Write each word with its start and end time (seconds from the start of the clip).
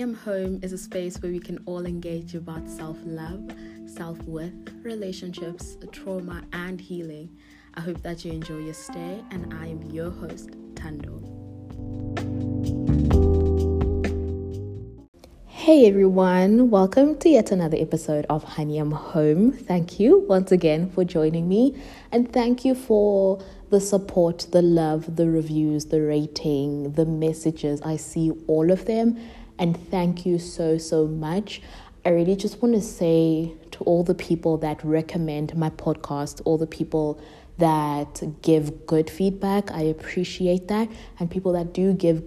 I'm 0.00 0.14
Home 0.14 0.58
is 0.62 0.72
a 0.72 0.78
space 0.78 1.20
where 1.20 1.30
we 1.30 1.38
can 1.38 1.62
all 1.66 1.84
engage 1.84 2.34
about 2.34 2.66
self 2.68 2.96
love, 3.04 3.52
self 3.84 4.18
worth, 4.22 4.52
relationships, 4.82 5.76
trauma, 5.92 6.42
and 6.54 6.80
healing. 6.80 7.36
I 7.74 7.82
hope 7.82 8.00
that 8.02 8.24
you 8.24 8.32
enjoy 8.32 8.60
your 8.60 8.74
stay, 8.74 9.22
and 9.30 9.52
I 9.52 9.66
am 9.66 9.82
your 9.90 10.10
host, 10.10 10.50
Tando. 10.74 11.20
Hey 15.46 15.86
everyone, 15.86 16.70
welcome 16.70 17.18
to 17.18 17.28
yet 17.28 17.52
another 17.52 17.76
episode 17.76 18.26
of 18.30 18.42
Honey 18.42 18.78
I'm 18.78 18.92
Home. 18.92 19.52
Thank 19.52 20.00
you 20.00 20.20
once 20.20 20.50
again 20.50 20.90
for 20.90 21.04
joining 21.04 21.48
me, 21.48 21.80
and 22.10 22.32
thank 22.32 22.64
you 22.64 22.74
for 22.74 23.40
the 23.70 23.80
support, 23.80 24.46
the 24.52 24.62
love, 24.62 25.16
the 25.16 25.30
reviews, 25.30 25.84
the 25.86 26.00
rating, 26.00 26.92
the 26.92 27.06
messages. 27.06 27.80
I 27.82 27.96
see 27.96 28.32
all 28.48 28.70
of 28.70 28.86
them, 28.86 29.18
and 29.62 29.76
thank 29.92 30.26
you 30.26 30.40
so, 30.40 30.76
so 30.76 31.06
much. 31.06 31.62
I 32.04 32.08
really 32.08 32.34
just 32.34 32.60
want 32.60 32.74
to 32.74 32.80
say 32.80 33.52
to 33.70 33.84
all 33.84 34.02
the 34.02 34.12
people 34.14 34.56
that 34.58 34.82
recommend 34.82 35.54
my 35.56 35.70
podcast, 35.70 36.42
all 36.44 36.58
the 36.58 36.66
people 36.66 37.22
that 37.58 38.24
give 38.42 38.86
good 38.86 39.08
feedback. 39.08 39.70
I 39.70 39.82
appreciate 39.82 40.66
that. 40.66 40.88
And 41.20 41.30
people 41.30 41.52
that 41.52 41.72
do 41.72 41.92
give 41.92 42.24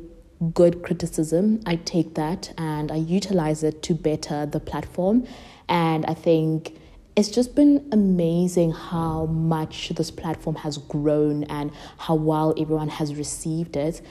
good 0.53 0.81
criticism, 0.81 1.59
I 1.65 1.75
take 1.75 2.15
that 2.15 2.53
and 2.57 2.89
I 2.89 2.95
utilize 2.95 3.63
it 3.63 3.83
to 3.83 3.95
better 3.95 4.45
the 4.45 4.61
platform. 4.61 5.27
And 5.67 6.05
I 6.05 6.13
think 6.13 6.77
it's 7.17 7.27
just 7.27 7.53
been 7.53 7.85
amazing 7.91 8.71
how 8.71 9.25
much 9.25 9.89
this 9.89 10.09
platform 10.09 10.55
has 10.55 10.77
grown 10.77 11.43
and 11.45 11.71
how 11.97 12.15
well 12.15 12.53
everyone 12.57 12.87
has 12.87 13.13
received 13.13 13.75
it. 13.75 14.01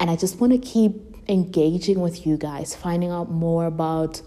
And 0.00 0.10
I 0.10 0.16
just 0.16 0.40
want 0.40 0.52
to 0.52 0.58
keep 0.58 1.11
engaging 1.28 2.00
with 2.00 2.26
you 2.26 2.36
guys, 2.36 2.74
finding 2.74 3.10
out 3.10 3.30
more 3.30 3.66
about 3.66 4.22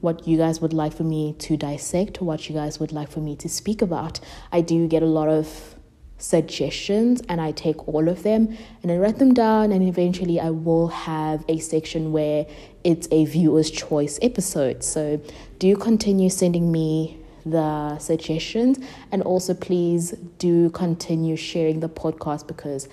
what 0.00 0.26
you 0.26 0.36
guys 0.36 0.60
would 0.60 0.72
like 0.72 0.92
for 0.92 1.04
me 1.04 1.34
to 1.38 1.56
dissect, 1.56 2.20
what 2.20 2.48
you 2.48 2.54
guys 2.54 2.80
would 2.80 2.92
like 2.92 3.08
for 3.10 3.20
me 3.20 3.36
to 3.36 3.48
speak 3.48 3.80
about. 3.80 4.18
I 4.50 4.60
do 4.60 4.88
get 4.88 5.02
a 5.02 5.06
lot 5.06 5.28
of 5.28 5.76
suggestions 6.18 7.20
and 7.28 7.40
I 7.40 7.52
take 7.52 7.88
all 7.88 8.08
of 8.08 8.22
them 8.22 8.56
and 8.82 8.92
I 8.92 8.96
write 8.96 9.18
them 9.18 9.34
down 9.34 9.72
and 9.72 9.82
eventually 9.82 10.40
I 10.40 10.50
will 10.50 10.88
have 10.88 11.44
a 11.48 11.58
section 11.58 12.12
where 12.12 12.46
it's 12.84 13.08
a 13.10 13.24
viewer's 13.24 13.70
choice 13.70 14.18
episode. 14.22 14.84
So 14.84 15.20
do 15.58 15.76
continue 15.76 16.30
sending 16.30 16.70
me 16.70 17.18
the 17.44 17.98
suggestions 17.98 18.78
and 19.10 19.22
also 19.22 19.52
please 19.54 20.12
do 20.38 20.70
continue 20.70 21.36
sharing 21.36 21.80
the 21.80 21.88
podcast 21.88 22.46
because 22.46 22.88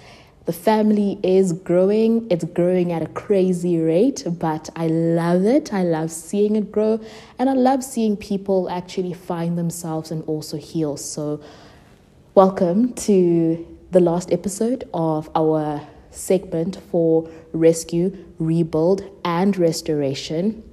the 0.50 0.54
family 0.54 1.20
is 1.22 1.54
growing. 1.54 2.26
It's 2.32 2.44
growing 2.44 2.92
at 2.92 3.04
a 3.04 3.08
crazy 3.10 3.78
rate, 3.78 4.24
but 4.26 4.68
I 4.76 4.88
love 4.88 5.46
it. 5.46 5.72
I 5.72 5.84
love 5.84 6.10
seeing 6.10 6.56
it 6.56 6.72
grow 6.72 7.00
and 7.38 7.52
I 7.52 7.54
love 7.54 7.84
seeing 7.84 8.18
people 8.18 8.68
actually 8.68 9.14
find 9.14 9.60
themselves 9.60 10.10
and 10.10 10.24
also 10.24 10.58
heal. 10.58 10.98
So 10.98 11.40
Welcome 12.36 12.94
to 12.94 13.68
the 13.92 14.00
last 14.00 14.32
episode 14.32 14.88
of 14.94 15.30
our 15.36 15.82
segment 16.10 16.78
for 16.90 17.30
rescue, 17.52 18.16
rebuild, 18.38 19.04
and 19.26 19.58
restoration. 19.58 20.64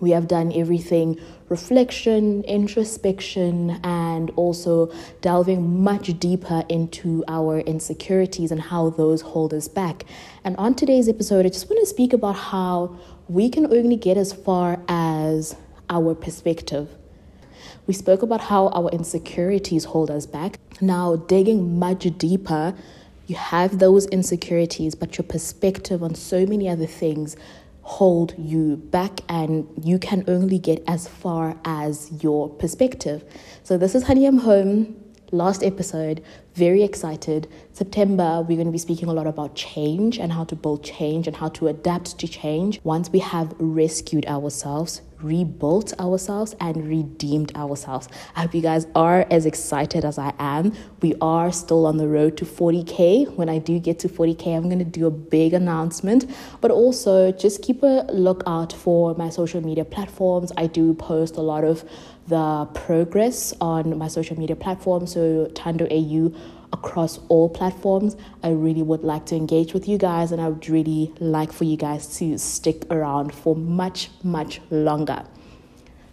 We 0.00 0.10
have 0.10 0.28
done 0.28 0.52
everything 0.54 1.20
reflection, 1.48 2.42
introspection, 2.44 3.78
and 3.84 4.30
also 4.36 4.92
delving 5.20 5.82
much 5.82 6.18
deeper 6.18 6.64
into 6.68 7.24
our 7.28 7.60
insecurities 7.60 8.50
and 8.50 8.60
how 8.60 8.90
those 8.90 9.20
hold 9.20 9.54
us 9.54 9.68
back. 9.68 10.04
And 10.44 10.56
on 10.56 10.74
today's 10.74 11.08
episode, 11.08 11.46
I 11.46 11.50
just 11.50 11.70
want 11.70 11.80
to 11.80 11.86
speak 11.86 12.12
about 12.12 12.36
how 12.36 12.98
we 13.28 13.48
can 13.48 13.66
only 13.72 13.96
get 13.96 14.16
as 14.16 14.32
far 14.32 14.80
as 14.88 15.56
our 15.88 16.14
perspective. 16.14 16.88
We 17.86 17.94
spoke 17.94 18.22
about 18.22 18.40
how 18.40 18.68
our 18.68 18.90
insecurities 18.90 19.84
hold 19.84 20.10
us 20.10 20.26
back. 20.26 20.58
Now, 20.80 21.16
digging 21.16 21.78
much 21.78 22.06
deeper, 22.18 22.74
you 23.26 23.36
have 23.36 23.78
those 23.78 24.06
insecurities, 24.06 24.94
but 24.94 25.16
your 25.18 25.24
perspective 25.24 26.02
on 26.02 26.14
so 26.14 26.46
many 26.46 26.68
other 26.68 26.86
things 26.86 27.36
hold 27.86 28.34
you 28.36 28.76
back, 28.76 29.20
and 29.28 29.64
you 29.80 29.96
can 29.98 30.24
only 30.26 30.58
get 30.58 30.82
as 30.88 31.06
far 31.06 31.56
as 31.64 32.10
your 32.22 32.48
perspective. 32.48 33.24
So, 33.62 33.78
this 33.78 33.94
is 33.94 34.02
Honey 34.02 34.26
I'm 34.26 34.38
Home 34.38 34.96
last 35.30 35.62
episode. 35.62 36.22
Very 36.56 36.82
excited. 36.84 37.48
September, 37.72 38.40
we're 38.40 38.56
going 38.56 38.64
to 38.64 38.72
be 38.72 38.78
speaking 38.78 39.10
a 39.10 39.12
lot 39.12 39.26
about 39.26 39.54
change 39.54 40.18
and 40.18 40.32
how 40.32 40.44
to 40.44 40.56
build 40.56 40.82
change 40.82 41.26
and 41.26 41.36
how 41.36 41.50
to 41.50 41.68
adapt 41.68 42.18
to 42.18 42.26
change 42.26 42.80
once 42.82 43.10
we 43.10 43.18
have 43.18 43.54
rescued 43.58 44.24
ourselves, 44.24 45.02
rebuilt 45.20 45.92
ourselves, 46.00 46.56
and 46.58 46.88
redeemed 46.88 47.54
ourselves. 47.56 48.08
I 48.34 48.40
hope 48.40 48.54
you 48.54 48.62
guys 48.62 48.86
are 48.94 49.26
as 49.30 49.44
excited 49.44 50.06
as 50.06 50.18
I 50.18 50.32
am. 50.38 50.72
We 51.02 51.14
are 51.20 51.52
still 51.52 51.84
on 51.84 51.98
the 51.98 52.08
road 52.08 52.38
to 52.38 52.46
40K. 52.46 53.34
When 53.34 53.50
I 53.50 53.58
do 53.58 53.78
get 53.78 53.98
to 53.98 54.08
40K, 54.08 54.56
I'm 54.56 54.62
going 54.62 54.78
to 54.78 54.84
do 54.86 55.06
a 55.06 55.10
big 55.10 55.52
announcement, 55.52 56.24
but 56.62 56.70
also 56.70 57.32
just 57.32 57.60
keep 57.60 57.82
a 57.82 58.06
lookout 58.10 58.72
for 58.72 59.14
my 59.16 59.28
social 59.28 59.60
media 59.60 59.84
platforms. 59.84 60.52
I 60.56 60.68
do 60.68 60.94
post 60.94 61.36
a 61.36 61.42
lot 61.42 61.64
of 61.64 61.84
the 62.28 62.68
progress 62.74 63.54
on 63.60 63.96
my 63.98 64.08
social 64.08 64.38
media 64.38 64.56
platforms, 64.56 65.12
so 65.14 65.46
Tando 65.54 65.86
AU 65.90 66.32
across 66.72 67.18
all 67.28 67.48
platforms. 67.48 68.16
I 68.42 68.50
really 68.50 68.82
would 68.82 69.02
like 69.02 69.26
to 69.26 69.36
engage 69.36 69.72
with 69.72 69.88
you 69.88 69.98
guys, 69.98 70.32
and 70.32 70.40
I 70.40 70.48
would 70.48 70.68
really 70.68 71.12
like 71.20 71.52
for 71.52 71.64
you 71.64 71.76
guys 71.76 72.18
to 72.18 72.38
stick 72.38 72.84
around 72.90 73.34
for 73.34 73.54
much, 73.54 74.10
much 74.22 74.60
longer. 74.70 75.24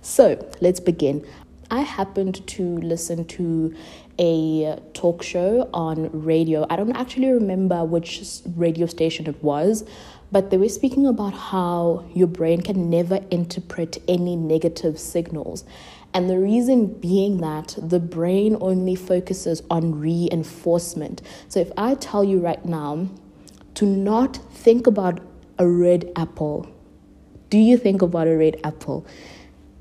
So 0.02 0.46
let's 0.62 0.80
begin. 0.80 1.26
I 1.72 1.82
happened 1.82 2.46
to 2.48 2.78
listen 2.80 3.26
to 3.26 3.74
a 4.20 4.80
talk 4.94 5.24
show 5.24 5.70
on 5.74 6.10
radio. 6.12 6.68
I 6.70 6.76
don't 6.76 6.96
actually 6.96 7.30
remember 7.30 7.84
which 7.84 8.22
radio 8.56 8.86
station 8.86 9.26
it 9.28 9.42
was, 9.44 9.84
but 10.34 10.50
they 10.50 10.58
were 10.58 10.68
speaking 10.68 11.06
about 11.06 11.32
how 11.32 12.04
your 12.16 12.26
brain 12.26 12.60
can 12.60 12.90
never 12.90 13.20
interpret 13.30 14.00
any 14.08 14.36
negative 14.36 15.00
signals. 15.00 15.64
And 16.12 16.28
the 16.28 16.40
reason 16.40 16.88
being 16.88 17.38
that 17.38 17.76
the 17.78 18.00
brain 18.00 18.58
only 18.60 18.96
focuses 18.96 19.62
on 19.70 20.00
reinforcement. 20.00 21.22
So 21.50 21.60
if 21.60 21.72
I 21.78 21.94
tell 21.94 22.24
you 22.24 22.40
right 22.40 22.66
now 22.66 23.10
to 23.76 23.86
not 23.86 24.38
think 24.52 24.88
about 24.88 25.20
a 25.60 25.68
red 25.68 26.12
apple, 26.16 26.68
do 27.52 27.60
you 27.60 27.78
think 27.78 28.02
about 28.02 28.28
a 28.28 28.36
red 28.36 28.60
apple? 28.64 29.06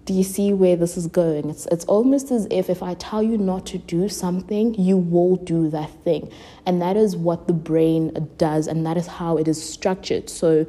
Do 0.04 0.12
you 0.12 0.24
see 0.24 0.52
where 0.52 0.74
this 0.74 0.96
is 0.96 1.06
going? 1.06 1.48
It's, 1.48 1.66
it's 1.66 1.84
almost 1.84 2.32
as 2.32 2.48
if 2.50 2.68
if 2.68 2.82
I 2.82 2.94
tell 2.94 3.22
you 3.22 3.38
not 3.38 3.66
to 3.66 3.78
do 3.78 4.08
something, 4.08 4.74
you 4.74 4.96
will 4.96 5.36
do 5.36 5.70
that 5.70 5.90
thing. 6.02 6.32
And 6.66 6.82
that 6.82 6.96
is 6.96 7.16
what 7.16 7.46
the 7.46 7.52
brain 7.52 8.30
does, 8.36 8.66
and 8.66 8.84
that 8.84 8.96
is 8.96 9.06
how 9.06 9.36
it 9.36 9.46
is 9.46 9.62
structured. 9.62 10.28
So 10.28 10.66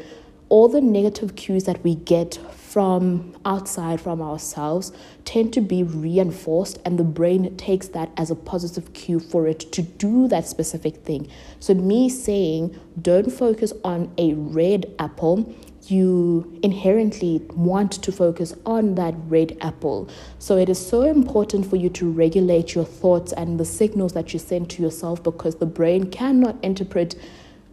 all 0.50 0.68
the 0.68 0.82
negative 0.82 1.36
cues 1.36 1.64
that 1.64 1.84
we 1.84 1.96
get 1.96 2.38
from 2.52 3.36
outside 3.44 4.00
from 4.00 4.22
ourselves 4.22 4.92
tend 5.26 5.52
to 5.54 5.62
be 5.62 5.82
reinforced 5.82 6.78
and 6.86 7.00
the 7.00 7.04
brain 7.04 7.56
takes 7.58 7.88
that 7.88 8.12
as 8.18 8.30
a 8.30 8.36
positive 8.36 8.94
cue 8.94 9.20
for 9.20 9.48
it 9.48 9.60
to 9.72 9.82
do 9.82 10.28
that 10.28 10.48
specific 10.48 10.98
thing 10.98 11.28
so 11.60 11.74
me 11.74 12.10
saying 12.10 12.80
don't 13.02 13.32
focus 13.32 13.74
on 13.84 14.12
a 14.18 14.34
red 14.34 14.86
apple 15.00 15.56
you 15.90 16.60
inherently 16.64 17.42
want 17.56 17.92
to 17.92 18.12
focus 18.12 18.54
on 18.66 18.96
that 18.96 19.14
red 19.28 19.58
apple. 19.62 20.10
So 20.40 20.58
it 20.58 20.70
is 20.70 20.84
so 20.84 21.04
important 21.04 21.66
for 21.66 21.76
you 21.76 21.90
to 21.90 22.10
regulate 22.10 22.76
your 22.76 22.86
thoughts 22.86 23.34
and 23.34 23.60
the 23.60 23.66
signals 23.66 24.14
that 24.14 24.34
you 24.34 24.40
send 24.40 24.70
to 24.72 24.84
yourself 24.84 25.24
because 25.24 25.56
the 25.56 25.66
brain 25.66 26.10
cannot 26.10 26.64
interpret 26.64 27.16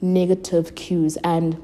negative 0.00 0.74
cues 0.74 1.16
and 1.24 1.60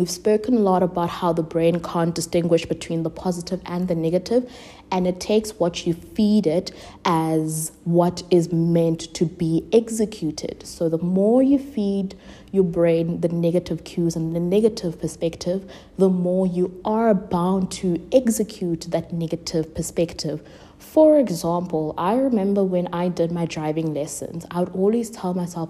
We've 0.00 0.08
spoken 0.08 0.54
a 0.54 0.60
lot 0.60 0.82
about 0.82 1.10
how 1.10 1.34
the 1.34 1.42
brain 1.42 1.78
can't 1.80 2.14
distinguish 2.14 2.64
between 2.64 3.02
the 3.02 3.10
positive 3.10 3.60
and 3.66 3.86
the 3.86 3.94
negative, 3.94 4.50
and 4.90 5.06
it 5.06 5.20
takes 5.20 5.50
what 5.58 5.86
you 5.86 5.92
feed 5.92 6.46
it 6.46 6.72
as 7.04 7.72
what 7.84 8.22
is 8.30 8.50
meant 8.50 9.12
to 9.12 9.26
be 9.26 9.62
executed. 9.74 10.66
So, 10.66 10.88
the 10.88 10.96
more 10.96 11.42
you 11.42 11.58
feed 11.58 12.14
your 12.50 12.64
brain 12.64 13.20
the 13.20 13.28
negative 13.28 13.84
cues 13.84 14.16
and 14.16 14.34
the 14.34 14.40
negative 14.40 14.98
perspective, 14.98 15.70
the 15.98 16.08
more 16.08 16.46
you 16.46 16.80
are 16.82 17.12
bound 17.12 17.70
to 17.72 18.00
execute 18.10 18.86
that 18.92 19.12
negative 19.12 19.74
perspective. 19.74 20.40
For 20.78 21.18
example, 21.18 21.92
I 21.98 22.14
remember 22.14 22.64
when 22.64 22.88
I 22.90 23.08
did 23.08 23.32
my 23.32 23.44
driving 23.44 23.92
lessons, 23.92 24.46
I 24.50 24.60
would 24.60 24.74
always 24.74 25.10
tell 25.10 25.34
myself, 25.34 25.68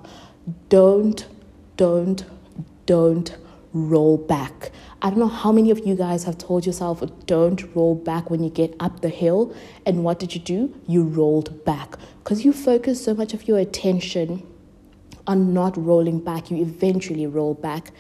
don't, 0.69 1.27
don't, 1.77 2.25
don't 2.87 3.37
roll 3.73 4.17
back. 4.17 4.71
I 5.03 5.11
don't 5.11 5.19
know 5.19 5.29
how 5.29 5.53
many 5.53 5.71
of 5.71 5.87
you 5.87 5.95
guys 5.95 6.25
have 6.25 6.39
told 6.39 6.67
yourself, 6.67 7.03
don't 7.27 7.63
roll 7.75 7.95
back 7.95 8.31
when 8.31 8.43
you 8.43 8.51
get 8.51 8.75
up 8.81 9.01
the 9.01 9.09
hill. 9.09 9.55
And 9.87 10.05
what 10.05 10.19
did 10.19 10.35
you 10.35 10.41
do? 10.41 10.75
You 10.87 11.05
rolled 11.05 11.65
back 11.65 11.97
because 12.19 12.45
you 12.45 12.53
focus 12.53 13.03
so 13.05 13.15
much 13.15 13.33
of 13.33 13.49
your 13.49 13.59
attention 13.59 14.47
on 15.27 15.55
not 15.55 15.77
rolling 15.77 16.21
back, 16.21 16.51
you 16.51 16.57
eventually 16.59 17.27
roll 17.27 17.55
back. 17.55 17.93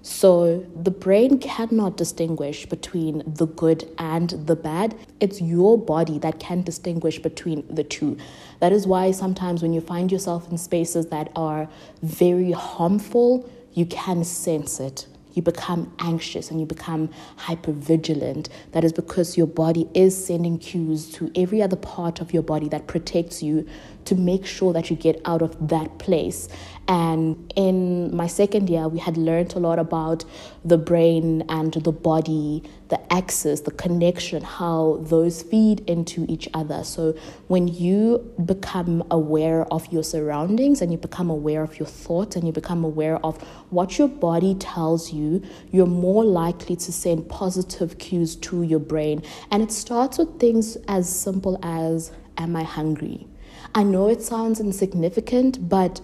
So 0.00 0.66
the 0.74 0.90
brain 0.90 1.38
cannot 1.38 1.96
distinguish 1.96 2.66
between 2.66 3.22
the 3.26 3.46
good 3.46 3.88
and 3.98 4.30
the 4.30 4.56
bad. 4.56 4.96
It's 5.20 5.40
your 5.40 5.76
body 5.76 6.18
that 6.20 6.38
can 6.38 6.62
distinguish 6.62 7.18
between 7.18 7.66
the 7.68 7.84
two. 7.84 8.16
That 8.60 8.72
is 8.72 8.86
why 8.86 9.10
sometimes 9.10 9.60
when 9.60 9.72
you 9.72 9.80
find 9.80 10.10
yourself 10.10 10.50
in 10.50 10.56
spaces 10.56 11.06
that 11.08 11.30
are 11.36 11.68
very 12.02 12.52
harmful, 12.52 13.50
you 13.74 13.86
can 13.86 14.24
sense 14.24 14.80
it 14.80 15.06
you 15.38 15.42
become 15.42 15.90
anxious 16.00 16.50
and 16.50 16.58
you 16.58 16.66
become 16.66 17.08
hypervigilant. 17.38 18.48
That 18.72 18.82
is 18.82 18.92
because 18.92 19.36
your 19.38 19.46
body 19.46 19.88
is 19.94 20.26
sending 20.26 20.58
cues 20.58 21.10
to 21.12 21.30
every 21.36 21.62
other 21.62 21.76
part 21.76 22.20
of 22.20 22.34
your 22.34 22.42
body 22.42 22.68
that 22.70 22.88
protects 22.88 23.40
you 23.40 23.66
to 24.08 24.14
make 24.14 24.46
sure 24.46 24.72
that 24.72 24.88
you 24.90 24.96
get 24.96 25.20
out 25.24 25.42
of 25.42 25.68
that 25.68 25.98
place. 25.98 26.48
And 26.90 27.52
in 27.54 28.16
my 28.16 28.26
second 28.26 28.70
year, 28.70 28.88
we 28.88 28.98
had 28.98 29.18
learned 29.18 29.54
a 29.54 29.58
lot 29.58 29.78
about 29.78 30.24
the 30.64 30.78
brain 30.78 31.44
and 31.50 31.74
the 31.74 31.92
body, 31.92 32.62
the 32.88 33.12
axis, 33.12 33.60
the 33.60 33.70
connection, 33.72 34.42
how 34.42 34.98
those 35.02 35.42
feed 35.42 35.80
into 35.80 36.24
each 36.30 36.48
other. 36.54 36.82
So 36.84 37.14
when 37.48 37.68
you 37.68 38.32
become 38.42 39.04
aware 39.10 39.66
of 39.70 39.92
your 39.92 40.02
surroundings 40.02 40.80
and 40.80 40.90
you 40.90 40.96
become 40.96 41.28
aware 41.28 41.62
of 41.62 41.78
your 41.78 41.88
thoughts 41.88 42.36
and 42.36 42.46
you 42.46 42.52
become 42.54 42.82
aware 42.82 43.22
of 43.22 43.36
what 43.68 43.98
your 43.98 44.08
body 44.08 44.54
tells 44.54 45.12
you, 45.12 45.42
you're 45.70 45.84
more 45.84 46.24
likely 46.24 46.76
to 46.76 46.90
send 46.90 47.28
positive 47.28 47.98
cues 47.98 48.34
to 48.36 48.62
your 48.62 48.80
brain. 48.80 49.22
And 49.50 49.62
it 49.62 49.70
starts 49.70 50.16
with 50.16 50.40
things 50.40 50.78
as 50.88 51.06
simple 51.06 51.58
as, 51.62 52.12
Am 52.38 52.54
I 52.54 52.62
hungry? 52.62 53.26
I 53.74 53.82
know 53.82 54.08
it 54.08 54.22
sounds 54.22 54.60
insignificant, 54.60 55.68
but 55.68 56.00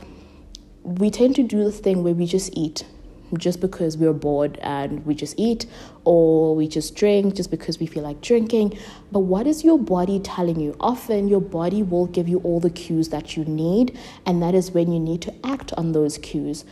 we 0.83 1.09
tend 1.09 1.37
to 1.37 1.45
do 1.45 1.63
the 1.63 1.71
thing 1.71 2.03
where 2.03 2.13
we 2.13 2.27
just 2.27 2.51
eat 2.57 2.85
just 3.39 3.61
because 3.61 3.97
we're 3.97 4.13
bored 4.13 4.59
and 4.63 5.05
we 5.07 5.15
just 5.15 5.35
eat 5.39 5.67
or 6.05 6.55
we 6.55 6.69
just 6.69 6.95
drink 6.95 7.35
just 7.35 7.51
because 7.51 7.79
we 7.79 7.87
feel 7.87 8.03
like 8.03 8.21
drinking. 8.21 8.77
But 9.13 9.21
what 9.21 9.47
is 9.47 9.65
your 9.65 9.79
body 9.79 10.19
telling 10.19 10.59
you? 10.61 10.77
Often 10.81 11.29
your 11.29 11.41
body 11.41 11.83
will 11.83 12.07
give 12.07 12.29
you 12.29 12.39
all 12.41 12.59
the 12.59 12.71
cues 12.71 13.11
that 13.11 13.37
you 13.37 13.45
need, 13.45 13.97
and 14.27 14.43
that 14.43 14.55
is 14.55 14.73
when 14.73 14.93
you 14.93 14.99
need 14.99 15.23
to 15.23 15.47
act 15.47 15.73
on 15.75 15.93
those 15.93 16.19
cues. 16.19 16.65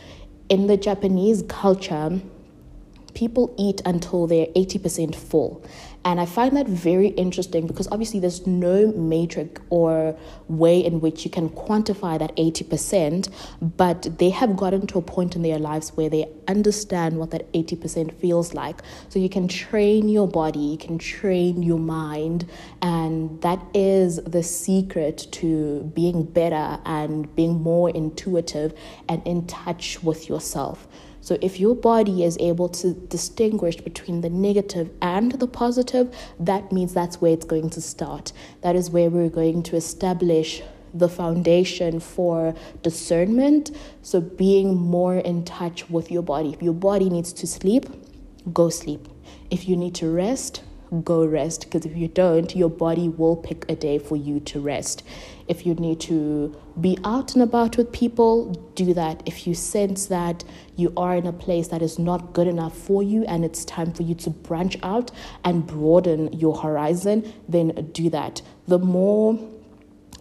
In 0.49 0.67
the 0.67 0.77
Japanese 0.77 1.43
culture, 1.47 2.19
people 3.13 3.53
eat 3.57 3.81
until 3.85 4.27
they're 4.27 4.47
80% 4.47 5.15
full. 5.15 5.63
And 6.05 6.19
I 6.19 6.25
find 6.25 6.57
that 6.57 6.67
very 6.67 7.07
interesting 7.07 7.65
because 7.65 7.87
obviously 7.87 8.19
there's 8.19 8.45
no 8.45 8.91
metric 8.91 9.61
or 9.69 10.17
way 10.49 10.83
in 10.83 10.99
which 10.99 11.23
you 11.23 11.31
can 11.31 11.49
quantify 11.49 12.19
that 12.19 12.35
80%, 12.35 13.31
but 13.61 14.17
they 14.19 14.29
have 14.29 14.57
gotten 14.57 14.85
to 14.87 14.97
a 14.97 15.01
point 15.01 15.37
in 15.37 15.43
their 15.43 15.59
lives 15.59 15.91
where 15.95 16.09
they 16.09 16.27
understand 16.49 17.17
what 17.17 17.31
that 17.31 17.49
80% 17.53 18.13
feels 18.15 18.53
like. 18.53 18.81
So 19.07 19.17
you 19.17 19.29
can 19.29 19.47
train 19.47 20.09
your 20.09 20.27
body, 20.27 20.59
you 20.59 20.77
can 20.77 20.97
train 20.97 21.63
your 21.63 21.79
mind, 21.79 22.49
and 22.81 23.41
that 23.41 23.59
is 23.73 24.17
the 24.17 24.43
secret 24.43 25.27
to 25.31 25.89
being 25.95 26.23
better 26.23 26.79
and 26.85 27.33
being 27.33 27.61
more 27.61 27.89
intuitive 27.89 28.73
and 29.07 29.25
in 29.25 29.47
touch 29.47 30.03
with 30.03 30.27
yourself. 30.27 30.85
So, 31.23 31.37
if 31.39 31.57
your 31.57 31.73
body 31.73 32.25
is 32.25 32.37
able 32.41 32.67
to 32.67 32.93
distinguish 32.93 33.77
between 33.77 34.19
the 34.19 34.29
negative 34.29 34.89
and 35.01 35.31
the 35.31 35.47
positive, 35.47 36.13
that 36.37 36.73
means 36.73 36.93
that's 36.93 37.21
where 37.21 37.31
it's 37.31 37.45
going 37.45 37.69
to 37.69 37.81
start. 37.81 38.33
That 38.59 38.75
is 38.75 38.89
where 38.89 39.09
we're 39.09 39.29
going 39.29 39.63
to 39.63 39.77
establish 39.77 40.61
the 40.93 41.07
foundation 41.07 42.01
for 42.01 42.53
discernment. 42.81 43.71
So, 44.01 44.19
being 44.19 44.75
more 44.75 45.15
in 45.15 45.45
touch 45.45 45.89
with 45.89 46.11
your 46.11 46.23
body. 46.23 46.49
If 46.49 46.61
your 46.61 46.73
body 46.73 47.09
needs 47.09 47.31
to 47.33 47.47
sleep, 47.47 47.85
go 48.51 48.67
sleep. 48.67 49.07
If 49.49 49.69
you 49.69 49.77
need 49.77 49.95
to 49.95 50.09
rest, 50.09 50.61
go 51.01 51.25
rest 51.25 51.65
because 51.65 51.85
if 51.85 51.95
you 51.95 52.07
don't, 52.07 52.55
your 52.55 52.69
body 52.69 53.09
will 53.09 53.35
pick 53.35 53.69
a 53.69 53.75
day 53.75 53.99
for 53.99 54.15
you 54.15 54.39
to 54.41 54.59
rest. 54.59 55.03
If 55.47 55.65
you 55.65 55.73
need 55.75 55.99
to 56.01 56.55
be 56.79 56.97
out 57.03 57.33
and 57.33 57.43
about 57.43 57.77
with 57.77 57.91
people, 57.91 58.53
do 58.75 58.93
that. 58.93 59.21
If 59.25 59.45
you 59.45 59.53
sense 59.53 60.05
that 60.07 60.43
you 60.75 60.93
are 60.95 61.15
in 61.15 61.25
a 61.25 61.33
place 61.33 61.67
that 61.69 61.81
is 61.81 61.99
not 61.99 62.33
good 62.33 62.47
enough 62.47 62.77
for 62.77 63.03
you 63.03 63.25
and 63.25 63.43
it's 63.43 63.65
time 63.65 63.91
for 63.91 64.03
you 64.03 64.15
to 64.15 64.29
branch 64.29 64.77
out 64.83 65.11
and 65.43 65.67
broaden 65.67 66.31
your 66.31 66.57
horizon, 66.57 67.33
then 67.49 67.89
do 67.91 68.09
that. 68.09 68.41
The 68.67 68.79
more 68.79 69.37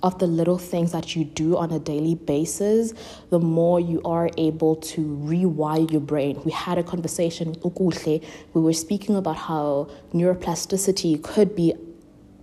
of 0.02 0.18
the 0.18 0.26
little 0.26 0.58
things 0.58 0.92
that 0.92 1.14
you 1.14 1.24
do 1.24 1.56
on 1.56 1.70
a 1.70 1.78
daily 1.78 2.14
basis, 2.14 2.92
the 3.30 3.38
more 3.38 3.78
you 3.78 4.00
are 4.04 4.30
able 4.36 4.76
to 4.76 5.00
rewire 5.24 5.90
your 5.90 6.00
brain. 6.00 6.40
We 6.44 6.50
had 6.52 6.78
a 6.78 6.82
conversation 6.82 7.50
with 7.50 7.62
Ukuhle. 7.62 8.24
We 8.54 8.60
were 8.60 8.72
speaking 8.72 9.16
about 9.16 9.36
how 9.36 9.88
neuroplasticity 10.12 11.22
could 11.22 11.54
be 11.54 11.74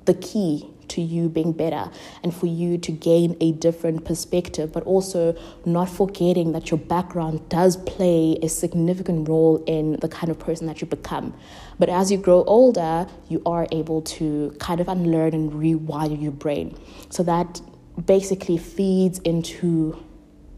the 0.06 0.14
key 0.14 0.70
to 0.90 1.02
you 1.02 1.30
being 1.30 1.52
better 1.52 1.90
and 2.24 2.34
for 2.34 2.48
you 2.48 2.78
to 2.78 2.92
gain 2.92 3.36
a 3.40 3.52
different 3.54 4.06
perspective, 4.06 4.72
but 4.72 4.84
also 4.84 5.36
not 5.66 5.90
forgetting 5.90 6.52
that 6.54 6.72
your 6.72 6.78
background 6.78 7.48
does 7.50 7.78
play 7.78 8.38
a 8.42 8.50
significant 8.50 9.28
role 9.28 9.64
in 9.66 9.94
the 10.02 10.08
kind 10.08 10.30
of 10.30 10.40
person 10.40 10.68
that 10.68 10.82
you 10.82 10.88
become. 10.88 11.34
But 11.78 11.90
as 11.90 12.12
you 12.12 12.18
grow 12.18 12.44
older, 12.44 13.08
you 13.30 13.42
are 13.46 13.68
able 13.72 14.02
to 14.04 14.56
kind 14.60 14.82
of 14.82 14.88
unlearn 14.88 15.34
and 15.34 15.52
rewire 15.52 16.22
your 16.22 16.32
brain. 16.32 16.78
So 17.10 17.24
that 17.24 17.62
basically 18.06 18.58
feeds 18.58 19.20
into 19.20 20.04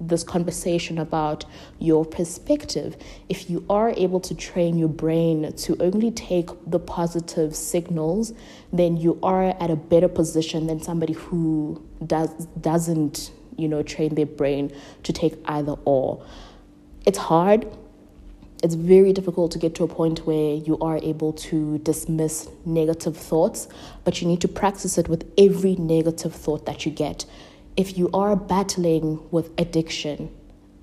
this 0.07 0.23
conversation 0.23 0.97
about 0.97 1.45
your 1.79 2.03
perspective. 2.05 2.97
If 3.29 3.49
you 3.49 3.65
are 3.69 3.91
able 3.91 4.19
to 4.21 4.35
train 4.35 4.77
your 4.77 4.89
brain 4.89 5.53
to 5.53 5.77
only 5.79 6.11
take 6.11 6.49
the 6.65 6.79
positive 6.79 7.55
signals, 7.55 8.33
then 8.73 8.97
you 8.97 9.19
are 9.21 9.49
at 9.59 9.69
a 9.69 9.75
better 9.75 10.07
position 10.07 10.67
than 10.67 10.81
somebody 10.81 11.13
who 11.13 11.81
does 12.05 12.29
doesn't, 12.59 13.31
you 13.57 13.67
know, 13.67 13.83
train 13.83 14.15
their 14.15 14.25
brain 14.25 14.71
to 15.03 15.13
take 15.13 15.35
either 15.45 15.75
or. 15.85 16.25
It's 17.05 17.17
hard. 17.17 17.67
It's 18.63 18.75
very 18.75 19.11
difficult 19.11 19.51
to 19.53 19.57
get 19.57 19.73
to 19.75 19.83
a 19.83 19.87
point 19.87 20.27
where 20.27 20.53
you 20.53 20.77
are 20.79 20.97
able 20.97 21.33
to 21.33 21.79
dismiss 21.79 22.47
negative 22.63 23.17
thoughts, 23.17 23.67
but 24.03 24.21
you 24.21 24.27
need 24.27 24.39
to 24.41 24.47
practice 24.47 24.99
it 24.99 25.09
with 25.09 25.31
every 25.35 25.75
negative 25.77 26.35
thought 26.35 26.67
that 26.67 26.85
you 26.85 26.91
get 26.91 27.25
if 27.77 27.97
you 27.97 28.09
are 28.13 28.35
battling 28.35 29.27
with 29.31 29.49
addiction, 29.57 30.29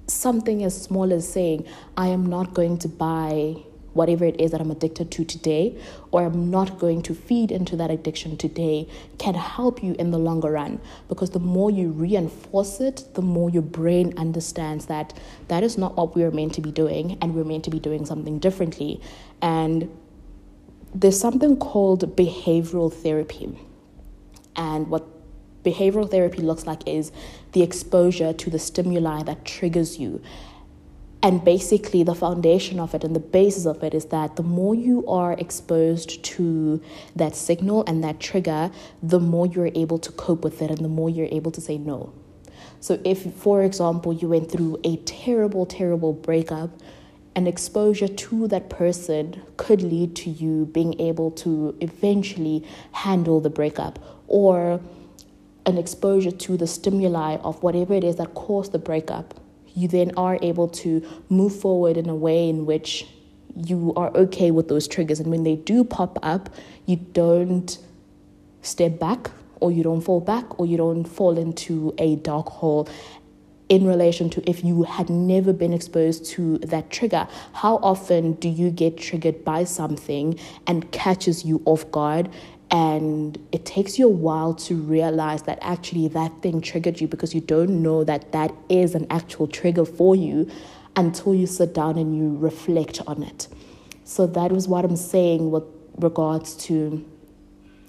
something 0.06 0.64
as 0.64 0.81
small 0.81 1.12
as 1.12 1.31
saying, 1.31 1.67
I 1.96 2.08
am 2.08 2.26
not 2.26 2.55
going 2.55 2.79
to 2.79 2.89
buy 2.89 3.56
whatever 3.94 4.24
it 4.24 4.41
is 4.41 4.53
that 4.53 4.60
I'm 4.60 4.70
addicted 4.70 5.10
to 5.10 5.24
today, 5.24 5.77
or 6.13 6.24
I'm 6.24 6.51
not 6.51 6.79
going 6.79 7.03
to 7.03 7.15
feed 7.15 7.51
into 7.51 7.74
that 7.77 7.91
addiction 7.91 8.36
today, 8.36 8.89
can 9.19 9.34
help 9.34 9.82
you 9.82 9.96
in 9.98 10.13
the 10.13 10.19
longer 10.19 10.53
run. 10.53 10.81
Because 11.08 11.31
the 11.31 11.41
more 11.41 11.70
you 11.70 11.91
reinforce 11.91 12.81
it, 12.81 13.08
the 13.15 13.22
more 13.22 13.51
your 13.51 13.63
brain 13.63 14.15
understands 14.17 14.86
that 14.86 15.19
that 15.48 15.65
is 15.65 15.77
not 15.77 15.96
what 15.96 16.15
we 16.15 16.22
are 16.22 16.31
meant 16.31 16.55
to 16.55 16.60
be 16.60 16.70
doing, 16.70 17.19
and 17.20 17.34
we're 17.34 17.44
meant 17.44 17.65
to 17.65 17.70
be 17.70 17.81
doing 17.81 18.06
something 18.06 18.39
differently. 18.39 19.01
And 19.43 19.91
there's 20.94 21.19
something 21.19 21.56
called 21.56 22.17
behavioral 22.17 22.93
therapy. 22.93 23.58
And 24.55 24.89
what 24.89 25.06
behavioral 25.65 26.10
therapy 26.10 26.43
looks 26.43 26.67
like 26.67 26.86
is 26.86 27.12
the 27.53 27.62
exposure 27.62 28.32
to 28.32 28.50
the 28.50 28.58
stimuli 28.58 29.22
that 29.24 29.44
triggers 29.44 29.98
you. 29.98 30.22
And 31.20 31.44
basically, 31.44 32.05
the 32.05 32.15
foundation 32.15 32.79
of 32.79 32.94
it 32.94 33.03
and 33.03 33.15
the 33.15 33.20
basis 33.20 33.67
of 33.67 33.82
it 33.82 33.93
is 33.93 34.06
that 34.06 34.36
the 34.36 34.44
more 34.44 34.74
you 34.74 35.05
are 35.08 35.32
exposed 35.32 36.22
to 36.22 36.81
that 37.17 37.34
signal 37.34 37.82
and 37.88 38.05
that 38.05 38.20
trigger, 38.20 38.70
the 39.03 39.19
more 39.19 39.46
you're 39.46 39.72
able 39.74 39.98
to 39.98 40.12
cope 40.12 40.44
with 40.44 40.62
it 40.62 40.70
and 40.70 40.79
the 40.79 40.88
more 40.88 41.10
you're 41.10 41.29
able 41.32 41.50
to 41.50 41.60
say 41.60 41.77
no. 41.77 42.12
So, 42.79 43.00
if, 43.05 43.32
for 43.34 43.65
example, 43.65 44.12
you 44.12 44.29
went 44.29 44.50
through 44.53 44.81
a 44.84 44.96
terrible, 44.98 45.67
terrible 45.67 46.12
breakup, 46.12 46.70
an 47.34 47.48
exposure 47.48 48.08
to 48.08 48.46
that 48.48 48.70
person 48.70 49.43
could 49.56 49.82
lead 49.82 50.15
to 50.17 50.31
you 50.31 50.67
being 50.67 51.00
able 51.00 51.32
to 51.32 51.77
eventually 51.81 52.65
handle 52.93 53.41
the 53.41 53.50
breakup 53.50 53.98
or 54.29 54.81
an 55.69 55.77
exposure 55.77 56.31
to 56.31 56.56
the 56.56 56.67
stimuli 56.67 57.37
of 57.37 57.63
whatever 57.63 57.93
it 57.93 58.03
is 58.03 58.17
that 58.17 58.32
caused 58.32 58.72
the 58.72 58.79
breakup, 58.79 59.34
you 59.75 59.87
then 59.87 60.10
are 60.17 60.39
able 60.41 60.67
to 60.67 61.06
move 61.29 61.55
forward 61.55 61.98
in 61.98 62.08
a 62.08 62.15
way 62.15 62.48
in 62.48 62.65
which 62.65 63.06
you 63.55 63.93
are 63.94 64.10
okay 64.17 64.51
with 64.51 64.69
those 64.69 64.89
triggers. 64.89 65.20
And 65.20 65.31
when 65.31 65.44
they 65.44 65.56
do 65.56 65.84
pop 65.84 66.19
up, 66.22 66.48
you 66.87 66.96
don't 66.96 67.79
step 68.63 68.98
back 68.98 69.31
or 69.60 69.70
you 69.70 69.82
don't 69.82 70.01
fall 70.01 70.20
back 70.20 70.58
or 70.58 70.65
you 70.65 70.79
don't 70.79 71.05
fall 71.05 71.37
into 71.37 71.94
a 71.98 72.17
dark 72.17 72.46
hole 72.46 72.89
in 73.69 73.87
relation 73.87 74.31
to 74.31 74.48
if 74.48 74.65
you 74.65 74.84
had 74.84 75.10
never 75.10 75.53
been 75.53 75.75
exposed 75.75 76.25
to 76.25 76.56
that 76.58 76.91
trigger. 76.91 77.29
How 77.53 77.77
often 77.77 78.32
do 78.34 78.48
you 78.48 78.70
get 78.70 78.96
triggered 78.96 79.44
by 79.44 79.65
something 79.65 80.39
and 80.67 80.91
catches 80.93 81.44
you 81.44 81.60
off 81.67 81.91
guard 81.91 82.31
and 82.70 83.39
it 83.51 83.65
takes 83.65 83.98
you 83.98 84.06
a 84.06 84.10
while 84.10 84.55
to 84.55 84.75
realize 84.75 85.43
that 85.43 85.58
actually 85.63 86.08
that 86.08 86.43
thing 86.43 86.60
triggered 86.60 87.01
you 87.01 87.08
because 87.08 87.34
you 87.34 87.41
don't 87.41 87.82
know 87.82 88.05
that 88.05 88.32
that 88.32 88.53
is 88.69 88.94
an 88.94 89.06
actual 89.10 89.46
trigger 89.46 89.84
for 89.84 90.15
you 90.15 90.51
until 90.96 91.34
you 91.34 91.46
sit 91.46 91.72
down 91.72 91.96
and 91.96 92.17
you 92.17 92.37
reflect 92.39 93.01
on 93.06 93.22
it. 93.22 93.48
So 94.05 94.27
that 94.27 94.53
was 94.53 94.69
what 94.69 94.84
I'm 94.84 94.96
saying 94.96 95.51
with 95.51 95.65
regards 95.96 96.56
to 96.67 97.05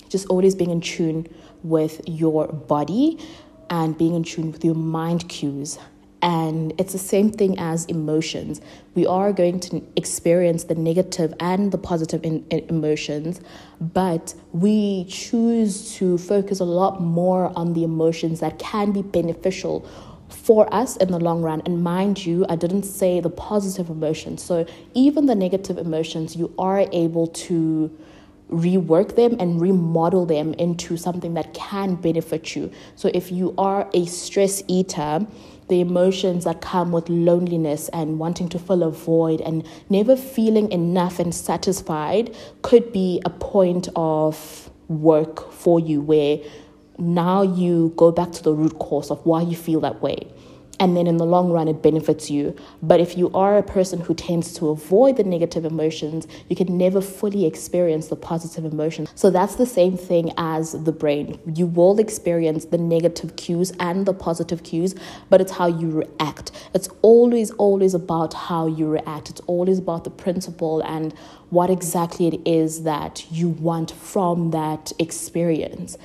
just 0.09 0.27
always 0.27 0.55
being 0.55 0.69
in 0.69 0.81
tune 0.81 1.27
with 1.63 2.01
your 2.07 2.47
body 2.47 3.19
and 3.69 3.97
being 3.97 4.15
in 4.15 4.23
tune 4.23 4.51
with 4.51 4.63
your 4.63 4.75
mind 4.75 5.27
cues 5.27 5.77
and 6.21 6.73
it's 6.77 6.91
the 6.91 6.99
same 6.99 7.31
thing 7.31 7.57
as 7.59 7.85
emotions. 7.85 8.61
We 8.93 9.05
are 9.05 9.31
going 9.31 9.59
to 9.61 9.81
experience 9.95 10.65
the 10.65 10.75
negative 10.75 11.33
and 11.39 11.71
the 11.71 11.77
positive 11.77 12.23
in, 12.23 12.45
in 12.49 12.59
emotions, 12.67 13.39
but 13.79 14.33
we 14.51 15.05
choose 15.05 15.95
to 15.95 16.17
focus 16.17 16.59
a 16.59 16.65
lot 16.65 17.01
more 17.01 17.51
on 17.55 17.73
the 17.73 17.83
emotions 17.83 18.41
that 18.41 18.59
can 18.59 18.91
be 18.91 19.01
beneficial 19.01 19.87
for 20.29 20.71
us 20.73 20.97
in 20.97 21.11
the 21.11 21.19
long 21.19 21.41
run. 21.41 21.61
And 21.65 21.83
mind 21.83 22.25
you, 22.25 22.45
I 22.49 22.55
didn't 22.55 22.83
say 22.83 23.19
the 23.19 23.29
positive 23.29 23.89
emotions. 23.89 24.43
So 24.43 24.65
even 24.93 25.25
the 25.25 25.35
negative 25.35 25.77
emotions, 25.77 26.35
you 26.35 26.53
are 26.59 26.85
able 26.91 27.27
to 27.27 27.97
rework 28.51 29.15
them 29.15 29.37
and 29.39 29.61
remodel 29.61 30.25
them 30.25 30.53
into 30.55 30.97
something 30.97 31.35
that 31.35 31.53
can 31.53 31.95
benefit 31.95 32.55
you. 32.55 32.71
So 32.95 33.11
if 33.13 33.31
you 33.31 33.53
are 33.57 33.87
a 33.93 34.05
stress 34.05 34.63
eater, 34.67 35.25
the 35.69 35.79
emotions 35.79 36.43
that 36.43 36.61
come 36.61 36.91
with 36.91 37.07
loneliness 37.09 37.89
and 37.89 38.19
wanting 38.19 38.49
to 38.49 38.59
fill 38.59 38.83
a 38.83 38.91
void 38.91 39.39
and 39.41 39.65
never 39.89 40.15
feeling 40.15 40.71
enough 40.71 41.19
and 41.19 41.33
satisfied 41.33 42.35
could 42.61 42.91
be 42.91 43.21
a 43.25 43.29
point 43.29 43.87
of 43.95 44.69
work 44.87 45.51
for 45.51 45.79
you 45.79 46.01
where 46.01 46.39
now 46.97 47.41
you 47.41 47.93
go 47.95 48.11
back 48.11 48.31
to 48.31 48.43
the 48.43 48.53
root 48.53 48.77
cause 48.79 49.09
of 49.09 49.25
why 49.25 49.41
you 49.41 49.55
feel 49.55 49.79
that 49.79 50.01
way 50.01 50.27
and 50.79 50.95
then 50.95 51.07
in 51.07 51.17
the 51.17 51.25
long 51.25 51.51
run 51.51 51.67
it 51.67 51.81
benefits 51.81 52.29
you. 52.29 52.55
But 52.81 52.99
if 52.99 53.17
you 53.17 53.31
are 53.33 53.57
a 53.57 53.63
person 53.63 53.99
who 53.99 54.13
tends 54.13 54.53
to 54.55 54.69
avoid 54.69 55.17
the 55.17 55.23
negative 55.23 55.65
emotions 55.65 56.27
you 56.47 56.55
can 56.55 56.77
never 56.77 57.01
fully 57.01 57.45
experience 57.45 58.07
the 58.07 58.15
positive 58.15 58.65
emotions. 58.65 59.11
So 59.15 59.29
that's 59.29 59.55
the 59.55 59.65
same 59.65 59.97
thing 59.97 60.31
as 60.37 60.71
the 60.83 60.91
brain. 60.91 61.39
You 61.45 61.67
will 61.67 61.99
experience 61.99 62.65
the 62.65 62.77
negative 62.77 63.35
cues 63.35 63.71
and 63.79 64.05
the 64.05 64.13
positive 64.13 64.63
cues 64.63 64.95
but 65.29 65.41
it's 65.41 65.51
how 65.51 65.67
you 65.67 65.89
react. 65.91 66.51
It's 66.73 66.89
always 67.01 67.51
always 67.51 67.93
about 67.93 68.33
how 68.33 68.67
you 68.67 68.87
react. 68.87 69.29
It's 69.29 69.41
always 69.41 69.79
about 69.79 70.03
the 70.03 70.09
principle 70.09 70.81
and 70.81 71.13
what 71.49 71.69
exactly 71.69 72.27
it 72.27 72.47
is 72.47 72.83
that 72.83 73.25
you 73.31 73.49
want 73.49 73.91
from 73.91 74.51
that 74.51 74.91
experience 74.99 75.97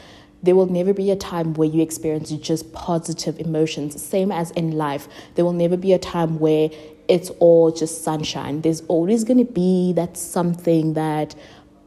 there 0.44 0.54
will 0.54 0.66
never 0.66 0.92
be 0.92 1.10
a 1.10 1.16
time 1.16 1.54
where 1.54 1.68
you 1.68 1.82
experience 1.82 2.30
just 2.30 2.72
positive 2.72 3.38
emotions, 3.40 4.02
same 4.02 4.30
as 4.30 4.50
in 4.52 4.72
life. 4.72 5.08
There 5.34 5.44
will 5.44 5.52
never 5.52 5.76
be 5.76 5.92
a 5.92 5.98
time 5.98 6.38
where 6.38 6.68
it's 7.08 7.30
all 7.40 7.70
just 7.70 8.04
sunshine. 8.04 8.60
There's 8.60 8.82
always 8.82 9.24
going 9.24 9.44
to 9.44 9.50
be 9.50 9.92
that 9.94 10.16
something 10.16 10.94
that 10.94 11.34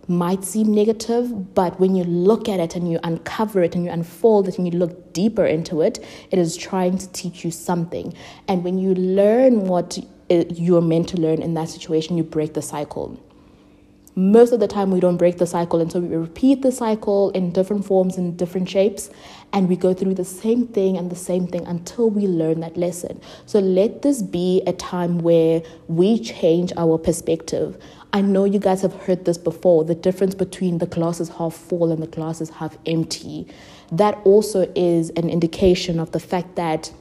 might 0.08 0.44
seem 0.44 0.74
negative, 0.74 1.54
but 1.54 1.80
when 1.80 1.96
you 1.96 2.04
look 2.06 2.48
at 2.50 2.60
it 2.60 2.76
and 2.76 2.90
you 2.90 3.00
uncover 3.04 3.62
it 3.62 3.76
and 3.76 3.84
you 3.84 3.92
unfold 3.92 4.48
it 4.48 4.58
and 4.58 4.72
you 4.72 4.80
look 4.80 5.14
deeper 5.14 5.46
into 5.46 5.82
it, 5.82 6.04
it 6.32 6.40
is 6.40 6.56
trying 6.56 6.98
to 6.98 7.12
teach 7.12 7.44
you 7.44 7.52
something. 7.52 8.14
And 8.48 8.64
when 8.64 8.78
you 8.80 8.96
learn 8.96 9.68
what 9.68 10.00
uh, 10.32 10.46
you're 10.50 10.82
meant 10.82 11.10
to 11.10 11.18
learn 11.18 11.42
in 11.42 11.54
that 11.56 11.70
situation, 11.70 12.18
you 12.18 12.24
break 12.24 12.54
the 12.54 12.62
cycle 12.62 13.20
most 14.18 14.52
of 14.52 14.60
the 14.60 14.68
time 14.68 14.90
we 14.90 15.00
don't 15.00 15.18
break 15.18 15.38
the 15.38 15.46
cycle. 15.46 15.80
And 15.80 15.92
so 15.92 16.00
we 16.00 16.16
repeat 16.16 16.64
the 16.64 16.72
cycle 16.72 17.30
in 17.30 17.52
different 17.52 17.86
forms 17.86 18.18
in 18.18 18.36
different 18.36 18.68
shapes 18.68 19.12
and 19.54 19.70
we 19.70 19.76
go 19.76 19.94
through 19.94 20.16
the 20.16 20.26
same 20.26 20.68
thing 20.68 20.98
and 20.98 21.12
the 21.12 21.16
same 21.16 21.46
thing 21.46 21.68
until 21.68 22.10
we 22.10 22.26
learn 22.26 22.60
that 22.62 22.76
lesson. 22.76 23.22
So 23.46 23.60
let 23.60 24.02
this 24.02 24.24
be 24.24 24.64
a 24.66 24.74
time 24.74 25.20
where 25.20 25.62
we 25.88 26.20
change 26.20 26.74
our 26.78 26.98
perspective. 26.98 27.78
I 28.12 28.22
know 28.22 28.44
you 28.44 28.58
guys 28.58 28.82
have 28.82 28.94
heard 29.04 29.26
this 29.26 29.38
before 29.38 29.84
the 29.84 29.94
difference 29.94 30.34
between 30.34 30.80
the 30.80 30.88
glass 30.88 31.20
is 31.20 31.30
half 31.30 31.54
full 31.54 31.92
and 31.92 32.02
the 32.02 32.08
glass 32.08 32.42
is 32.42 32.50
half 32.50 32.76
empty. 32.88 33.48
That 33.92 34.20
also 34.24 34.72
is 34.76 35.12
an 35.12 35.30
indication 35.30 36.00
of 36.00 36.12
the 36.12 36.20
fact 36.20 36.56
that 36.56 36.92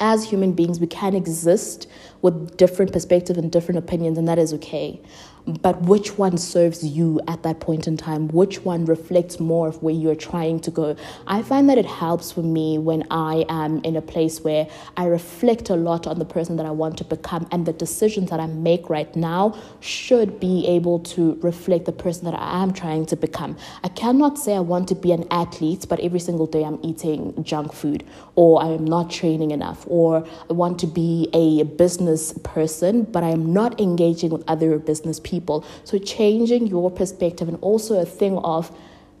as 0.00 0.24
human 0.24 0.52
beings, 0.52 0.80
we 0.80 0.88
can 0.88 1.14
exist 1.14 1.86
with 2.20 2.56
different 2.56 2.92
perspectives 2.92 3.38
and 3.38 3.50
different 3.50 3.78
opinions, 3.78 4.18
and 4.18 4.26
that 4.26 4.40
is 4.40 4.52
okay 4.52 5.00
but 5.46 5.82
which 5.82 6.16
one 6.16 6.38
serves 6.38 6.82
you 6.82 7.20
at 7.28 7.42
that 7.42 7.60
point 7.60 7.86
in 7.86 7.98
time? 7.98 8.28
Which 8.28 8.64
one 8.64 8.86
reflects 8.86 9.38
more 9.38 9.68
of 9.68 9.82
where 9.82 9.94
you're 9.94 10.14
trying 10.14 10.60
to 10.60 10.70
go? 10.70 10.96
I 11.26 11.42
find 11.42 11.68
that 11.68 11.76
it 11.76 11.84
helps 11.84 12.32
for 12.32 12.42
me 12.42 12.78
when 12.78 13.06
I 13.10 13.44
am 13.50 13.82
in 13.84 13.96
a 13.96 14.00
place 14.00 14.40
where 14.40 14.66
I 14.96 15.04
reflect 15.04 15.68
a 15.68 15.76
lot 15.76 16.06
on 16.06 16.18
the 16.18 16.24
person 16.24 16.56
that 16.56 16.64
I 16.64 16.70
want 16.70 16.96
to 16.98 17.04
become, 17.04 17.46
and 17.52 17.66
the 17.66 17.74
decisions 17.74 18.30
that 18.30 18.40
I 18.40 18.46
make 18.46 18.88
right 18.88 19.14
now 19.14 19.54
should 19.80 20.40
be 20.40 20.66
able 20.66 21.00
to 21.00 21.34
reflect 21.42 21.84
the 21.84 21.92
person 21.92 22.24
that 22.24 22.34
I 22.34 22.62
am 22.62 22.72
trying 22.72 23.04
to 23.06 23.16
become. 23.16 23.58
I 23.82 23.88
cannot 23.88 24.38
say 24.38 24.56
I 24.56 24.60
want 24.60 24.88
to 24.88 24.94
be 24.94 25.12
an 25.12 25.26
athlete, 25.30 25.84
but 25.88 26.00
every 26.00 26.20
single 26.20 26.46
day 26.46 26.64
I'm 26.64 26.78
eating 26.82 27.44
junk 27.44 27.74
food, 27.74 28.02
or 28.34 28.62
I 28.62 28.68
am 28.68 28.86
not 28.86 29.10
training 29.10 29.50
enough, 29.50 29.84
or 29.88 30.26
I 30.48 30.52
want 30.54 30.78
to 30.80 30.86
be 30.86 31.28
a 31.34 31.64
business 31.64 32.32
person, 32.44 33.02
but 33.02 33.22
I 33.22 33.28
am 33.28 33.52
not 33.52 33.78
engaging 33.78 34.30
with 34.30 34.42
other 34.48 34.78
business 34.78 35.20
people 35.20 35.33
people. 35.34 35.64
So 35.84 35.98
changing 35.98 36.66
your 36.66 36.90
perspective 36.90 37.48
and 37.48 37.58
also 37.60 38.00
a 38.00 38.06
thing 38.06 38.38
of 38.38 38.70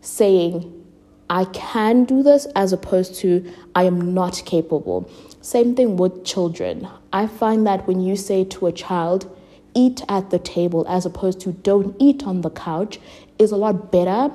saying, 0.00 0.56
I 1.30 1.44
can 1.46 2.04
do 2.04 2.22
this 2.22 2.46
as 2.54 2.72
opposed 2.72 3.14
to 3.22 3.28
I 3.74 3.84
am 3.84 4.14
not 4.14 4.42
capable. 4.44 5.10
Same 5.40 5.74
thing 5.74 5.96
with 5.96 6.24
children. 6.24 6.88
I 7.12 7.26
find 7.26 7.66
that 7.66 7.86
when 7.88 8.00
you 8.00 8.14
say 8.16 8.44
to 8.44 8.66
a 8.66 8.72
child, 8.72 9.20
eat 9.74 10.02
at 10.08 10.30
the 10.30 10.38
table 10.38 10.86
as 10.88 11.04
opposed 11.04 11.40
to 11.40 11.52
don't 11.52 11.96
eat 11.98 12.22
on 12.24 12.42
the 12.42 12.50
couch 12.50 13.00
is 13.38 13.50
a 13.50 13.56
lot 13.56 13.90
better 13.90 14.30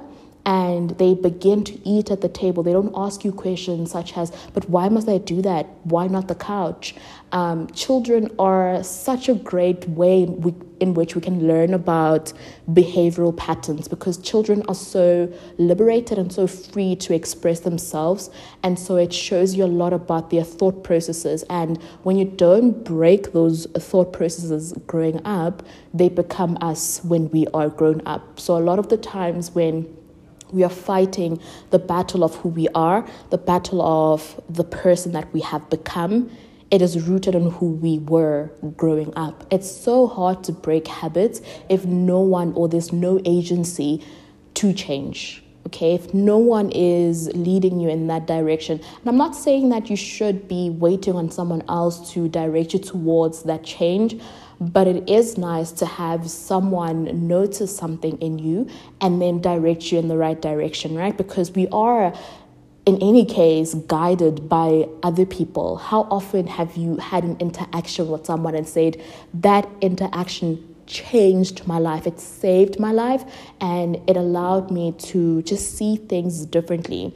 and 0.50 0.98
they 0.98 1.14
begin 1.14 1.64
to 1.64 1.80
eat 1.88 2.10
at 2.10 2.22
the 2.22 2.28
table. 2.28 2.64
They 2.64 2.74
don't 2.74 2.92
ask 2.96 3.24
you 3.24 3.32
questions 3.32 3.92
such 3.92 4.18
as, 4.18 4.32
but 4.56 4.68
why 4.68 4.90
must 4.90 5.08
I 5.08 5.20
do 5.20 5.44
that? 5.44 5.68
Why 5.84 6.08
not 6.08 6.28
the 6.28 6.34
couch? 6.34 6.96
Um, 7.32 7.68
children 7.68 8.32
are 8.40 8.82
such 8.84 9.30
a 9.30 9.36
great 9.36 9.88
way 9.88 10.26
we, 10.26 10.56
in 10.80 10.96
which 10.96 11.14
we 11.14 11.22
can 11.22 11.48
learn 11.48 11.76
about 11.76 12.34
behavioral 12.68 13.38
patterns 13.38 13.88
because 13.88 14.18
children 14.18 14.64
are 14.68 14.74
so 14.74 15.32
liberated 15.60 16.18
and 16.18 16.34
so 16.34 16.48
free 16.48 16.96
to 16.96 17.14
express 17.14 17.60
themselves. 17.60 18.32
And 18.64 18.80
so 18.80 18.96
it 18.96 19.14
shows 19.14 19.54
you 19.54 19.66
a 19.66 19.74
lot 19.84 19.94
about 19.94 20.32
their 20.32 20.44
thought 20.44 20.84
processes. 20.84 21.44
And 21.52 21.80
when 22.02 22.18
you 22.18 22.26
don't 22.26 22.84
break 22.84 23.34
those 23.34 23.68
thought 23.78 24.14
processes 24.14 24.74
growing 24.88 25.24
up, 25.26 25.62
they 25.94 26.10
become 26.10 26.58
us 26.60 27.04
when 27.04 27.30
we 27.30 27.46
are 27.54 27.70
grown 27.70 28.02
up. 28.08 28.40
So 28.40 28.58
a 28.58 28.64
lot 28.64 28.80
of 28.80 28.90
the 28.90 28.98
times 28.98 29.52
when 29.52 29.99
we 30.52 30.64
are 30.64 30.70
fighting 30.70 31.40
the 31.70 31.80
battle 31.80 32.24
of 32.24 32.36
who 32.36 32.50
we 32.50 32.68
are, 32.70 33.06
the 33.30 33.38
battle 33.38 33.82
of 33.82 34.40
the 34.50 34.64
person 34.64 35.12
that 35.14 35.32
we 35.34 35.42
have 35.42 35.70
become. 35.70 36.30
It 36.72 36.82
is 36.82 37.08
rooted 37.08 37.36
in 37.36 37.50
who 37.50 37.72
we 37.72 38.00
were 38.00 38.52
growing 38.78 39.12
up. 39.16 39.46
It's 39.52 39.70
so 39.70 40.08
hard 40.08 40.44
to 40.46 40.52
break 40.52 40.88
habits 40.88 41.42
if 41.68 41.86
no 41.86 42.20
one 42.20 42.54
or 42.54 42.68
there's 42.68 42.94
no 42.94 43.20
agency 43.26 44.04
to 44.56 44.74
change. 44.74 45.44
Okay, 45.68 45.94
if 45.94 46.14
no 46.14 46.38
one 46.38 46.72
is 46.72 47.28
leading 47.36 47.80
you 47.80 47.90
in 47.90 48.08
that 48.08 48.26
direction, 48.26 48.80
and 48.80 49.08
I'm 49.08 49.18
not 49.18 49.36
saying 49.36 49.70
that 49.70 49.90
you 49.90 49.96
should 49.96 50.48
be 50.48 50.70
waiting 50.70 51.16
on 51.16 51.30
someone 51.30 51.64
else 51.70 52.12
to 52.14 52.28
direct 52.28 52.74
you 52.74 52.80
towards 52.80 53.44
that 53.44 53.64
change, 53.64 54.20
but 54.60 54.88
it 54.88 55.10
is 55.10 55.38
nice 55.38 55.72
to 55.72 55.86
have 55.86 56.30
someone 56.30 57.28
notice 57.28 57.76
something 57.76 58.18
in 58.18 58.40
you 58.40 58.68
and 59.00 59.22
then 59.22 59.42
direct 59.42 59.92
you 59.92 60.00
in 60.00 60.08
the 60.08 60.18
right 60.18 60.42
direction, 60.42 60.96
right? 60.96 61.16
Because 61.18 61.52
we 61.52 61.68
are 61.70 62.14
in 62.86 62.96
any 63.02 63.24
case 63.26 63.74
guided 63.74 64.50
by 64.50 64.88
other 65.04 65.26
people. 65.26 65.78
How 65.78 66.02
often 66.12 66.48
have 66.48 66.76
you 66.76 66.98
had 66.98 67.24
an 67.24 67.38
interaction 67.40 68.10
with 68.10 68.26
someone 68.26 68.56
and 68.56 68.68
said 68.68 69.02
that 69.34 69.70
interaction 69.82 70.66
changed 70.90 71.66
my 71.68 71.78
life. 71.78 72.08
It 72.08 72.20
saved 72.20 72.80
my 72.80 72.92
life 72.92 73.24
and 73.62 73.98
it 74.08 74.18
allowed 74.18 74.72
me 74.72 74.92
to 75.10 75.42
just 75.44 75.78
see 75.78 75.96
things 75.96 76.46
differently. 76.46 77.16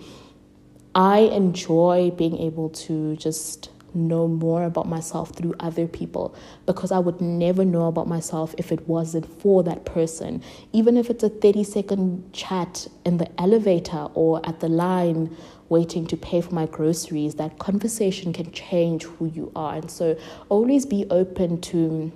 I 0.95 1.19
enjoy 1.21 2.12
being 2.12 2.38
able 2.38 2.69
to 2.69 3.15
just 3.15 3.69
know 3.95 4.27
more 4.27 4.63
about 4.63 4.88
myself 4.88 5.31
through 5.35 5.55
other 5.59 5.88
people 5.88 6.35
because 6.65 6.91
I 6.91 7.00
would 7.00 7.21
never 7.21 7.65
know 7.65 7.88
about 7.88 8.07
myself 8.07 8.53
if 8.57 8.71
it 8.71 8.88
wasn't 8.88 9.25
for 9.41 9.63
that 9.63 9.85
person. 9.85 10.43
Even 10.71 10.97
if 10.97 11.09
it's 11.09 11.23
a 11.23 11.29
30 11.29 11.63
second 11.63 12.33
chat 12.33 12.88
in 13.05 13.17
the 13.17 13.29
elevator 13.39 14.07
or 14.13 14.41
at 14.47 14.59
the 14.59 14.69
line 14.69 15.35
waiting 15.69 16.05
to 16.07 16.17
pay 16.17 16.41
for 16.41 16.53
my 16.53 16.65
groceries, 16.65 17.35
that 17.35 17.57
conversation 17.59 18.33
can 18.33 18.51
change 18.51 19.03
who 19.03 19.25
you 19.27 19.51
are. 19.55 19.75
And 19.75 19.89
so 19.89 20.17
always 20.50 20.85
be 20.85 21.05
open 21.09 21.62
to 21.62 22.12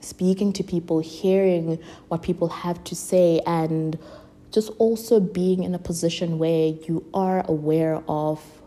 speaking 0.00 0.52
to 0.54 0.62
people, 0.62 1.00
hearing 1.00 1.78
what 2.08 2.22
people 2.22 2.48
have 2.48 2.82
to 2.84 2.94
say, 2.94 3.40
and 3.46 3.98
just 4.50 4.70
also 4.78 5.20
being 5.20 5.62
in 5.62 5.74
a 5.74 5.78
position 5.78 6.38
where 6.38 6.68
you 6.68 7.04
are 7.14 7.44
aware 7.46 8.02
of 8.08 8.59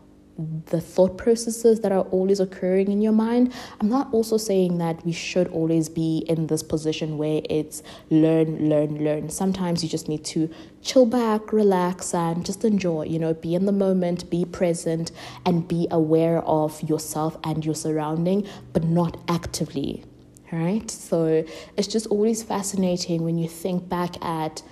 the 0.66 0.80
thought 0.80 1.16
processes 1.16 1.80
that 1.80 1.92
are 1.92 2.02
always 2.02 2.40
occurring 2.40 2.90
in 2.90 3.00
your 3.00 3.12
mind. 3.12 3.52
I'm 3.80 3.88
not 3.88 4.12
also 4.12 4.36
saying 4.36 4.78
that 4.78 5.04
we 5.04 5.12
should 5.12 5.48
always 5.48 5.88
be 5.88 6.24
in 6.28 6.48
this 6.48 6.62
position 6.62 7.18
where 7.18 7.40
it's 7.48 7.82
learn, 8.10 8.68
learn, 8.68 9.04
learn. 9.04 9.30
Sometimes 9.30 9.82
you 9.84 9.88
just 9.88 10.08
need 10.08 10.24
to 10.26 10.50
chill 10.82 11.06
back, 11.06 11.52
relax, 11.52 12.14
and 12.14 12.44
just 12.44 12.64
enjoy, 12.64 13.04
you 13.04 13.18
know, 13.18 13.34
be 13.34 13.54
in 13.54 13.66
the 13.66 13.72
moment, 13.72 14.28
be 14.28 14.44
present, 14.44 15.12
and 15.46 15.68
be 15.68 15.86
aware 15.90 16.42
of 16.42 16.82
yourself 16.82 17.36
and 17.44 17.64
your 17.64 17.74
surrounding, 17.74 18.46
but 18.72 18.84
not 18.84 19.16
actively. 19.28 20.04
Right? 20.50 20.88
So 20.90 21.44
it's 21.76 21.88
just 21.88 22.06
always 22.08 22.42
fascinating 22.42 23.22
when 23.22 23.38
you 23.38 23.48
think 23.48 23.88
back 23.88 24.22
at 24.22 24.62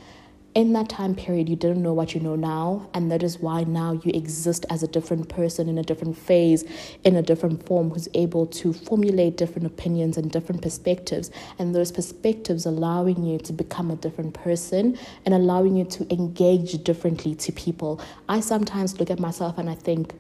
in 0.55 0.73
that 0.75 0.89
time 0.89 1.15
period 1.15 1.49
you 1.49 1.57
didn't 1.57 1.83
know 1.83 1.95
what 1.95 2.15
you 2.15 2.21
know 2.21 2.37
now 2.37 2.89
and 2.93 3.11
that 3.11 3.23
is 3.23 3.39
why 3.39 3.65
now 3.65 3.93
you 4.05 4.13
exist 4.13 4.67
as 4.69 4.83
a 4.83 4.89
different 4.89 5.29
person 5.29 5.69
in 5.69 5.79
a 5.79 5.83
different 5.83 6.17
phase 6.17 6.65
in 7.05 7.17
a 7.17 7.23
different 7.23 7.65
form 7.67 7.91
who's 7.91 8.09
able 8.15 8.47
to 8.47 8.73
formulate 8.73 9.37
different 9.37 9.67
opinions 9.67 10.17
and 10.17 10.31
different 10.31 10.63
perspectives. 10.63 11.31
And 11.59 11.75
those 11.75 11.93
perspectives 11.93 12.67
allowing 12.67 13.25
you 13.25 13.39
to 13.39 13.53
become 13.53 13.91
a 13.91 13.97
different 13.97 14.35
person 14.35 14.99
and 15.25 15.35
allowing 15.35 15.77
you 15.77 15.85
to 15.87 16.13
engage 16.13 16.83
differently 16.85 17.35
to 17.37 17.53
people. 17.53 18.01
I 18.29 18.41
sometimes 18.41 18.99
look 18.99 19.11
at 19.11 19.19
myself 19.19 19.59
and 19.59 19.69
i 19.71 19.75
think 19.75 20.15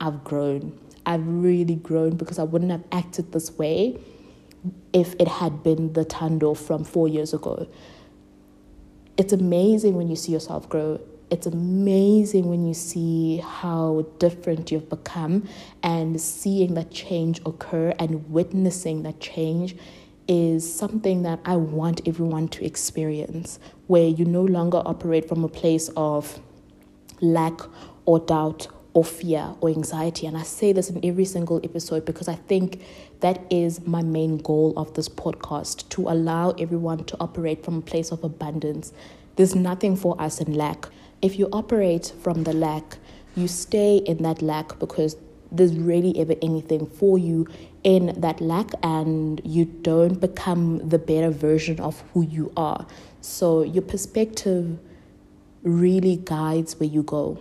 i've 0.00 0.24
grown. 0.24 0.78
I've 1.06 1.26
really 1.26 1.76
grown 1.76 2.16
because 2.16 2.38
i 2.38 2.42
wouldn't 2.42 2.70
have 2.70 2.84
acted 2.92 3.32
this 3.32 3.52
way 3.52 3.98
if 4.92 5.14
it 5.18 5.28
had 5.28 5.62
been 5.62 5.94
the 5.94 6.04
Tando 6.04 6.52
from 6.54 6.84
4 6.84 7.08
years 7.08 7.32
ago 7.32 7.66
it's 9.20 9.34
amazing 9.34 9.96
when 9.96 10.08
you 10.08 10.16
see 10.16 10.32
yourself 10.32 10.66
grow. 10.70 10.98
It's 11.30 11.46
amazing 11.46 12.48
when 12.48 12.66
you 12.66 12.72
see 12.72 13.36
how 13.36 14.06
different 14.18 14.72
you've 14.72 14.88
become 14.88 15.46
and 15.82 16.18
seeing 16.18 16.72
that 16.72 16.90
change 16.90 17.38
occur 17.44 17.92
and 17.98 18.30
witnessing 18.30 19.02
that 19.02 19.20
change 19.20 19.76
is 20.26 20.64
something 20.74 21.22
that 21.24 21.38
I 21.44 21.56
want 21.56 22.00
everyone 22.08 22.48
to 22.48 22.64
experience, 22.64 23.58
where 23.88 24.08
you 24.08 24.24
no 24.24 24.42
longer 24.42 24.78
operate 24.86 25.28
from 25.28 25.44
a 25.44 25.48
place 25.48 25.90
of 25.98 26.40
lack 27.20 27.60
or 28.06 28.20
doubt 28.20 28.68
or 28.92 29.04
fear 29.04 29.54
or 29.60 29.68
anxiety. 29.68 30.26
And 30.26 30.36
I 30.36 30.42
say 30.42 30.72
this 30.72 30.90
in 30.90 31.04
every 31.04 31.24
single 31.24 31.60
episode 31.62 32.04
because 32.04 32.28
I 32.28 32.34
think 32.34 32.82
that 33.20 33.40
is 33.50 33.86
my 33.86 34.02
main 34.02 34.38
goal 34.38 34.72
of 34.76 34.94
this 34.94 35.08
podcast 35.08 35.88
to 35.90 36.08
allow 36.08 36.50
everyone 36.52 37.04
to 37.04 37.16
operate 37.20 37.64
from 37.64 37.78
a 37.78 37.82
place 37.82 38.10
of 38.10 38.24
abundance. 38.24 38.92
There's 39.36 39.54
nothing 39.54 39.96
for 39.96 40.20
us 40.20 40.40
in 40.40 40.54
lack. 40.54 40.88
If 41.22 41.38
you 41.38 41.48
operate 41.52 42.12
from 42.22 42.44
the 42.44 42.52
lack, 42.52 42.98
you 43.36 43.46
stay 43.46 43.98
in 43.98 44.22
that 44.22 44.42
lack 44.42 44.78
because 44.78 45.16
there's 45.52 45.76
really 45.76 46.18
ever 46.18 46.34
anything 46.42 46.86
for 46.86 47.18
you 47.18 47.46
in 47.82 48.20
that 48.20 48.40
lack 48.40 48.70
and 48.82 49.40
you 49.44 49.64
don't 49.64 50.20
become 50.20 50.88
the 50.88 50.98
better 50.98 51.30
version 51.30 51.80
of 51.80 52.02
who 52.12 52.22
you 52.22 52.52
are. 52.56 52.86
So 53.20 53.62
your 53.62 53.82
perspective 53.82 54.78
really 55.62 56.16
guides 56.16 56.78
where 56.78 56.88
you 56.88 57.02
go 57.02 57.38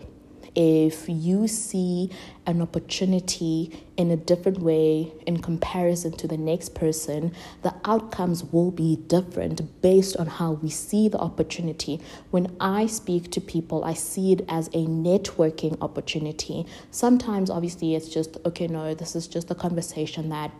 if 0.61 1.07
you 1.07 1.47
see 1.47 2.11
an 2.45 2.61
opportunity 2.61 3.85
in 3.95 4.11
a 4.11 4.17
different 4.17 4.57
way 4.57 5.09
in 5.25 5.41
comparison 5.41 6.11
to 6.11 6.27
the 6.27 6.35
next 6.35 6.75
person, 6.75 7.31
the 7.61 7.73
outcomes 7.85 8.43
will 8.43 8.69
be 8.69 8.97
different 9.07 9.81
based 9.81 10.17
on 10.17 10.27
how 10.27 10.51
we 10.51 10.69
see 10.69 11.07
the 11.07 11.17
opportunity. 11.17 12.01
When 12.31 12.57
I 12.59 12.87
speak 12.87 13.31
to 13.31 13.39
people, 13.39 13.85
I 13.85 13.93
see 13.93 14.33
it 14.33 14.41
as 14.49 14.67
a 14.67 14.85
networking 14.85 15.77
opportunity. 15.79 16.65
Sometimes, 16.91 17.49
obviously, 17.49 17.95
it's 17.95 18.09
just, 18.09 18.35
okay, 18.45 18.67
no, 18.67 18.93
this 18.93 19.15
is 19.15 19.29
just 19.29 19.49
a 19.49 19.55
conversation 19.55 20.27
that, 20.27 20.51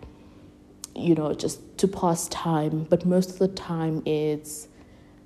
you 0.96 1.13
know, 1.13 1.34
just 1.34 1.77
to 1.79 1.89
pass 1.89 2.29
time. 2.29 2.86
But 2.89 3.06
most 3.06 3.32
of 3.32 3.39
the 3.39 3.50
time, 3.50 4.01
it's 4.06 4.70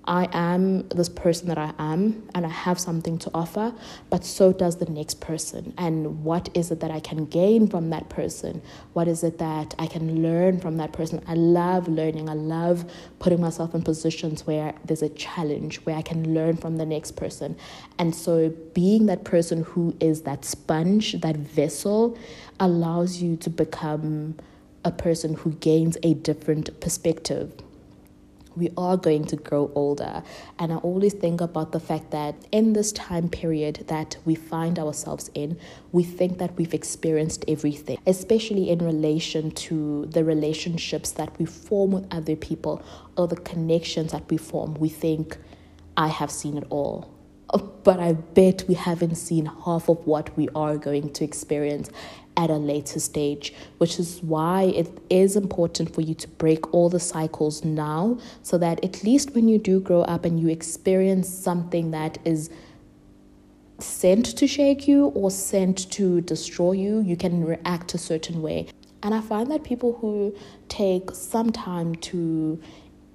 I 0.06 0.28
am 0.34 0.88
this 0.90 1.08
person 1.08 1.48
that 1.48 1.58
I 1.58 1.74
am 1.80 2.28
and 2.36 2.46
I 2.46 2.50
have 2.50 2.78
something 2.78 3.18
to 3.20 3.32
offer, 3.34 3.74
but 4.10 4.26
so 4.26 4.52
does 4.52 4.78
the 4.78 4.86
next 4.86 5.22
person. 5.22 5.74
And 5.78 6.24
what 6.24 6.50
is 6.54 6.72
it 6.72 6.82
that 6.82 6.92
I 6.92 7.00
can 7.00 7.26
gain 7.26 7.68
from 7.68 7.90
that 7.92 8.10
person? 8.10 8.62
What 8.92 9.08
is 9.08 9.24
it 9.24 9.38
that 9.38 9.74
I 9.80 9.88
can 9.88 10.22
learn 10.22 10.60
from 10.60 10.78
that 10.78 10.92
person? 10.92 11.24
I 11.28 11.36
love 11.36 11.88
learning. 11.88 12.30
I 12.30 12.34
love 12.34 12.92
putting 13.20 13.40
myself 13.40 13.74
in 13.74 13.82
positions 13.82 14.46
where 14.46 14.74
there's 14.84 15.02
a 15.04 15.10
challenge, 15.10 15.78
where 15.86 15.96
I 15.96 16.02
can 16.02 16.34
learn 16.34 16.58
from 16.58 16.78
the 16.78 16.86
next 16.86 17.12
person. 17.12 17.56
And 17.98 18.14
so 18.14 18.50
being 18.74 19.06
that 19.06 19.24
person 19.24 19.64
who 19.64 19.96
is 20.02 20.24
that 20.24 20.44
sponge, 20.44 21.14
that 21.22 21.38
vessel, 21.38 22.18
allows 22.60 23.22
you 23.22 23.38
to 23.38 23.50
become 23.50 24.36
a 24.84 24.92
person 24.92 25.36
who 25.36 25.54
gains 25.54 25.98
a 26.04 26.14
different 26.14 26.78
perspective 26.82 27.63
we 28.56 28.70
are 28.78 28.98
going 28.98 29.26
to 29.26 29.36
grow 29.36 29.72
older. 29.76 30.24
And 30.60 30.72
I 30.72 30.78
always 30.78 31.14
think 31.14 31.42
about 31.42 31.72
the 31.72 31.80
fact 31.80 32.12
that 32.12 32.36
in 32.52 32.74
this 32.74 32.92
time 32.92 33.30
period 33.30 33.86
that 33.88 34.18
we 34.26 34.36
find 34.36 34.80
ourselves 34.80 35.30
in, 35.34 35.60
we 35.92 36.04
think 36.04 36.38
that 36.38 36.56
we've 36.58 36.74
experienced 36.74 37.46
everything, 37.48 37.98
especially 38.06 38.70
in 38.70 38.80
relation 38.80 39.52
to 39.52 40.06
the 40.08 40.24
relationships 40.24 41.12
that 41.12 41.38
we 41.40 41.46
form 41.46 41.92
with 41.92 42.08
other 42.12 42.36
people 42.36 42.82
or 43.18 43.28
the 43.28 43.38
connections 43.38 44.12
that 44.12 44.30
we 44.30 44.38
form. 44.38 44.76
We 44.76 44.90
think, 44.90 45.38
I 45.96 46.08
have 46.08 46.32
seen 46.32 46.58
it 46.58 46.66
all. 46.70 47.10
But 47.84 48.00
I 48.00 48.14
bet 48.14 48.64
we 48.68 48.76
haven't 48.76 49.16
seen 49.16 49.46
half 49.66 49.90
of 49.90 50.08
what 50.08 50.36
we 50.38 50.48
are 50.56 50.78
going 50.78 51.12
to 51.14 51.24
experience 51.24 51.90
at 52.36 52.50
a 52.50 52.56
later 52.56 53.00
stage, 53.00 53.54
which 53.78 54.00
is 54.00 54.22
why 54.22 54.64
it 54.64 54.90
is 55.10 55.36
important 55.36 55.94
for 55.94 56.02
you 56.02 56.14
to 56.16 56.28
break 56.28 56.74
all 56.74 56.90
the 56.90 57.00
cycles 57.00 57.64
now 57.64 58.18
so 58.42 58.58
that 58.58 58.84
at 58.84 59.04
least 59.04 59.36
when 59.36 59.48
you 59.48 59.58
do 59.58 59.80
grow 59.80 60.02
up 60.02 60.26
and 60.26 60.40
you 60.40 60.50
experience 60.50 61.30
something 61.30 61.92
that 61.92 62.18
is 62.26 62.50
sent 63.80 64.26
to 64.38 64.48
shake 64.48 64.88
you 64.88 65.08
or 65.08 65.30
sent 65.30 65.92
to 65.92 66.22
destroy 66.22 66.72
you, 66.72 67.02
you 67.02 67.18
can 67.18 67.44
react 67.44 67.94
a 67.94 67.98
certain 67.98 68.42
way. 68.42 68.68
And 69.02 69.14
I 69.14 69.20
find 69.20 69.52
that 69.52 69.64
people 69.64 69.98
who 70.00 70.34
take 70.70 71.12
some 71.12 71.52
time 71.52 71.96
to 71.96 72.62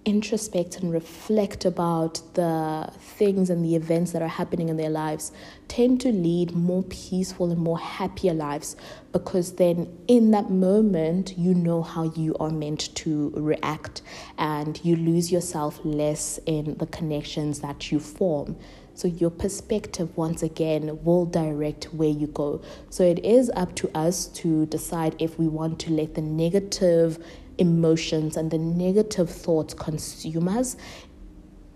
introspect 0.08 0.78
and 0.78 0.90
reflect 0.90 1.66
about 1.66 2.22
the 2.32 2.90
things 2.98 3.50
and 3.50 3.62
the 3.62 3.76
events 3.76 4.12
that 4.12 4.22
are 4.22 4.34
happening 4.40 4.70
in 4.70 4.78
their 4.78 4.88
lives 4.88 5.32
tend 5.68 6.00
to 6.00 6.10
lead 6.10 6.54
more 6.54 6.82
peaceful 6.84 7.50
and 7.50 7.60
more 7.60 7.78
happier 7.78 8.32
lives 8.32 8.74
because 9.12 9.56
then 9.56 9.86
in 10.08 10.30
that 10.30 10.48
moment 10.48 11.36
you 11.36 11.52
know 11.52 11.82
how 11.82 12.04
you 12.16 12.34
are 12.40 12.48
meant 12.48 12.94
to 12.94 13.30
react 13.36 14.00
and 14.38 14.82
you 14.82 14.96
lose 14.96 15.30
yourself 15.30 15.78
less 15.84 16.40
in 16.46 16.74
the 16.78 16.86
connections 16.86 17.60
that 17.60 17.92
you 17.92 18.00
form. 18.00 18.56
So 18.94 19.06
your 19.06 19.30
perspective 19.30 20.16
once 20.16 20.42
again 20.42 21.04
will 21.04 21.26
direct 21.26 21.84
where 21.94 22.08
you 22.08 22.28
go. 22.28 22.62
So 22.88 23.04
it 23.04 23.24
is 23.24 23.48
up 23.54 23.76
to 23.76 23.90
us 23.96 24.26
to 24.40 24.64
decide 24.66 25.14
if 25.20 25.38
we 25.38 25.46
want 25.46 25.78
to 25.80 25.92
let 25.92 26.14
the 26.14 26.22
negative 26.22 27.22
emotions 27.58 28.36
and 28.36 28.50
the 28.50 28.58
negative 28.58 29.30
thoughts 29.30 29.74
consume 29.74 30.48
us, 30.48 30.76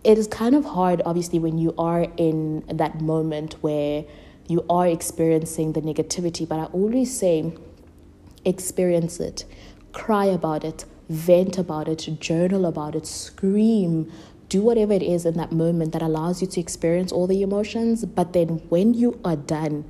it 0.04 0.18
is 0.18 0.26
kind 0.26 0.54
of 0.54 0.64
hard, 0.64 1.02
obviously, 1.04 1.38
when 1.38 1.58
you 1.58 1.74
are 1.78 2.06
in 2.16 2.64
that 2.66 3.00
moment 3.00 3.54
where 3.60 4.04
you 4.48 4.64
are 4.68 4.86
experiencing 4.86 5.72
the 5.72 5.80
negativity. 5.80 6.48
But 6.48 6.58
I 6.58 6.64
always 6.66 7.16
say, 7.16 7.52
experience 8.44 9.20
it, 9.20 9.44
cry 9.92 10.24
about 10.24 10.64
it, 10.64 10.84
vent 11.08 11.58
about 11.58 11.88
it, 11.88 12.08
journal 12.20 12.66
about 12.66 12.96
it, 12.96 13.06
scream, 13.06 14.10
do 14.48 14.60
whatever 14.60 14.92
it 14.92 15.02
is 15.02 15.24
in 15.24 15.34
that 15.34 15.52
moment 15.52 15.92
that 15.92 16.02
allows 16.02 16.42
you 16.42 16.48
to 16.48 16.60
experience 16.60 17.12
all 17.12 17.26
the 17.26 17.42
emotions. 17.42 18.04
But 18.04 18.32
then 18.32 18.60
when 18.68 18.94
you 18.94 19.20
are 19.24 19.36
done, 19.36 19.84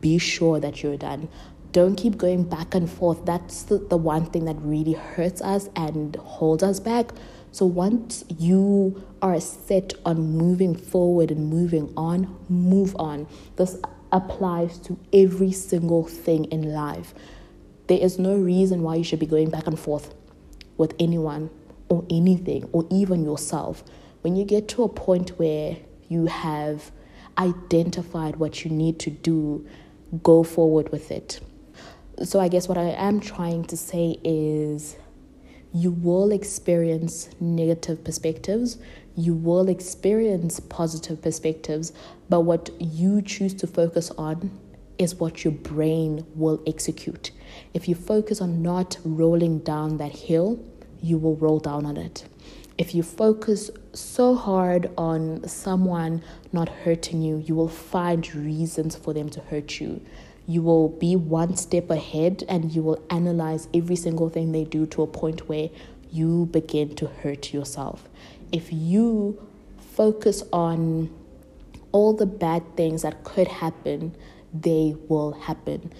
be 0.00 0.18
sure 0.18 0.58
that 0.60 0.82
you're 0.82 0.96
done 0.96 1.28
don't 1.72 1.96
keep 1.96 2.18
going 2.18 2.44
back 2.44 2.74
and 2.74 2.90
forth. 2.90 3.24
That's 3.24 3.62
the, 3.64 3.78
the 3.78 3.96
one 3.96 4.26
thing 4.26 4.44
that 4.46 4.56
really 4.60 4.94
hurts 4.94 5.40
us 5.40 5.68
and 5.76 6.16
holds 6.16 6.62
us 6.62 6.80
back. 6.80 7.10
So 7.52 7.66
once 7.66 8.24
you 8.38 9.04
are 9.22 9.40
set 9.40 9.92
on 10.04 10.36
moving 10.36 10.74
forward 10.74 11.30
and 11.30 11.48
moving 11.48 11.92
on, 11.96 12.36
move 12.48 12.96
on. 12.96 13.26
This 13.56 13.76
applies 14.12 14.78
to 14.78 14.98
every 15.12 15.52
single 15.52 16.04
thing 16.04 16.46
in 16.46 16.72
life. 16.72 17.14
There 17.86 17.98
is 17.98 18.18
no 18.18 18.36
reason 18.36 18.82
why 18.82 18.96
you 18.96 19.04
should 19.04 19.18
be 19.18 19.26
going 19.26 19.50
back 19.50 19.66
and 19.66 19.78
forth 19.78 20.14
with 20.76 20.94
anyone 20.98 21.50
or 21.88 22.04
anything 22.08 22.68
or 22.72 22.86
even 22.90 23.24
yourself. 23.24 23.84
When 24.22 24.36
you 24.36 24.44
get 24.44 24.68
to 24.68 24.84
a 24.84 24.88
point 24.88 25.30
where 25.38 25.76
you 26.08 26.26
have 26.26 26.90
identified 27.38 28.36
what 28.36 28.64
you 28.64 28.70
need 28.70 28.98
to 29.00 29.10
do, 29.10 29.66
go 30.22 30.42
forward 30.42 30.90
with 30.90 31.10
it 31.10 31.40
so 32.22 32.38
I 32.40 32.48
guess 32.48 32.68
what 32.68 32.78
I 32.78 32.90
am 32.90 33.20
trying 33.20 33.64
to 33.66 33.76
say 33.76 34.18
is 34.22 34.96
you 35.72 35.90
will 35.90 36.32
experience 36.32 37.30
negative 37.40 38.04
perspectives, 38.04 38.78
you 39.16 39.34
will 39.34 39.68
experience 39.68 40.60
positive 40.60 41.22
perspectives, 41.22 41.92
but 42.28 42.40
what 42.40 42.70
you 42.80 43.22
choose 43.22 43.54
to 43.54 43.66
focus 43.66 44.10
on 44.12 44.50
is 44.98 45.14
what 45.14 45.44
your 45.44 45.52
brain 45.52 46.26
will 46.34 46.62
execute. 46.66 47.30
If 47.72 47.88
you 47.88 47.94
focus 47.94 48.40
on 48.40 48.62
not 48.62 48.98
rolling 49.04 49.60
down 49.60 49.96
that 49.96 50.12
hill, 50.12 50.62
you 51.00 51.16
will 51.16 51.36
roll 51.36 51.58
down 51.58 51.86
on 51.86 51.96
it. 51.96 52.24
If 52.76 52.94
you 52.94 53.02
focus 53.02 53.70
so 53.92 54.34
hard 54.34 54.90
on 54.96 55.46
someone 55.46 56.22
not 56.52 56.68
hurting 56.68 57.22
you, 57.22 57.38
you 57.38 57.54
will 57.54 57.68
find 57.68 58.34
reasons 58.34 58.96
for 58.96 59.14
them 59.14 59.28
to 59.30 59.40
hurt 59.40 59.80
you. 59.80 60.04
You 60.50 60.62
will 60.62 60.88
be 60.88 61.14
one 61.14 61.56
step 61.56 61.90
ahead 61.90 62.42
and 62.48 62.72
you 62.72 62.82
will 62.82 63.00
analyze 63.08 63.68
every 63.72 63.94
single 63.94 64.28
thing 64.28 64.50
they 64.50 64.64
do 64.64 64.84
to 64.86 65.02
a 65.02 65.06
point 65.06 65.48
where 65.48 65.70
you 66.10 66.46
begin 66.50 66.96
to 66.96 67.06
hurt 67.06 67.52
yourself. 67.54 68.08
If 68.50 68.72
you 68.72 69.40
focus 69.94 70.42
on 70.52 71.08
all 71.92 72.14
the 72.14 72.26
bad 72.26 72.64
things 72.76 73.02
that 73.02 73.22
could 73.22 73.46
happen, 73.46 74.16
they 74.52 74.96
will 75.08 75.34
happen. 75.34 75.92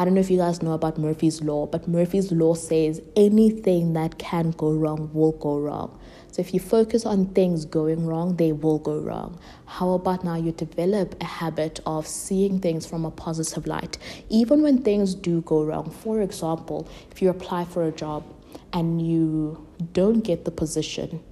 I 0.00 0.04
don't 0.06 0.14
know 0.14 0.20
if 0.20 0.30
you 0.30 0.38
guys 0.38 0.62
know 0.62 0.72
about 0.72 0.96
Murphy's 0.96 1.42
Law, 1.42 1.66
but 1.66 1.86
Murphy's 1.86 2.32
Law 2.32 2.54
says 2.54 3.02
anything 3.16 3.92
that 3.92 4.18
can 4.18 4.52
go 4.52 4.72
wrong 4.72 5.10
will 5.12 5.32
go 5.32 5.58
wrong. 5.58 6.00
So 6.32 6.40
if 6.40 6.54
you 6.54 6.58
focus 6.58 7.04
on 7.04 7.26
things 7.34 7.66
going 7.66 8.06
wrong, 8.06 8.36
they 8.36 8.52
will 8.52 8.78
go 8.78 8.98
wrong. 8.98 9.38
How 9.66 9.90
about 9.90 10.24
now 10.24 10.36
you 10.36 10.52
develop 10.52 11.20
a 11.20 11.26
habit 11.26 11.80
of 11.84 12.06
seeing 12.06 12.60
things 12.60 12.86
from 12.86 13.04
a 13.04 13.10
positive 13.10 13.66
light, 13.66 13.98
even 14.30 14.62
when 14.62 14.80
things 14.80 15.14
do 15.14 15.42
go 15.42 15.62
wrong? 15.62 15.90
For 15.90 16.22
example, 16.22 16.88
if 17.10 17.20
you 17.20 17.28
apply 17.28 17.66
for 17.66 17.84
a 17.84 17.92
job 17.92 18.24
and 18.72 19.06
you 19.06 19.68
don't 19.92 20.22
get 20.22 20.46
the 20.46 20.50
position, 20.50 21.22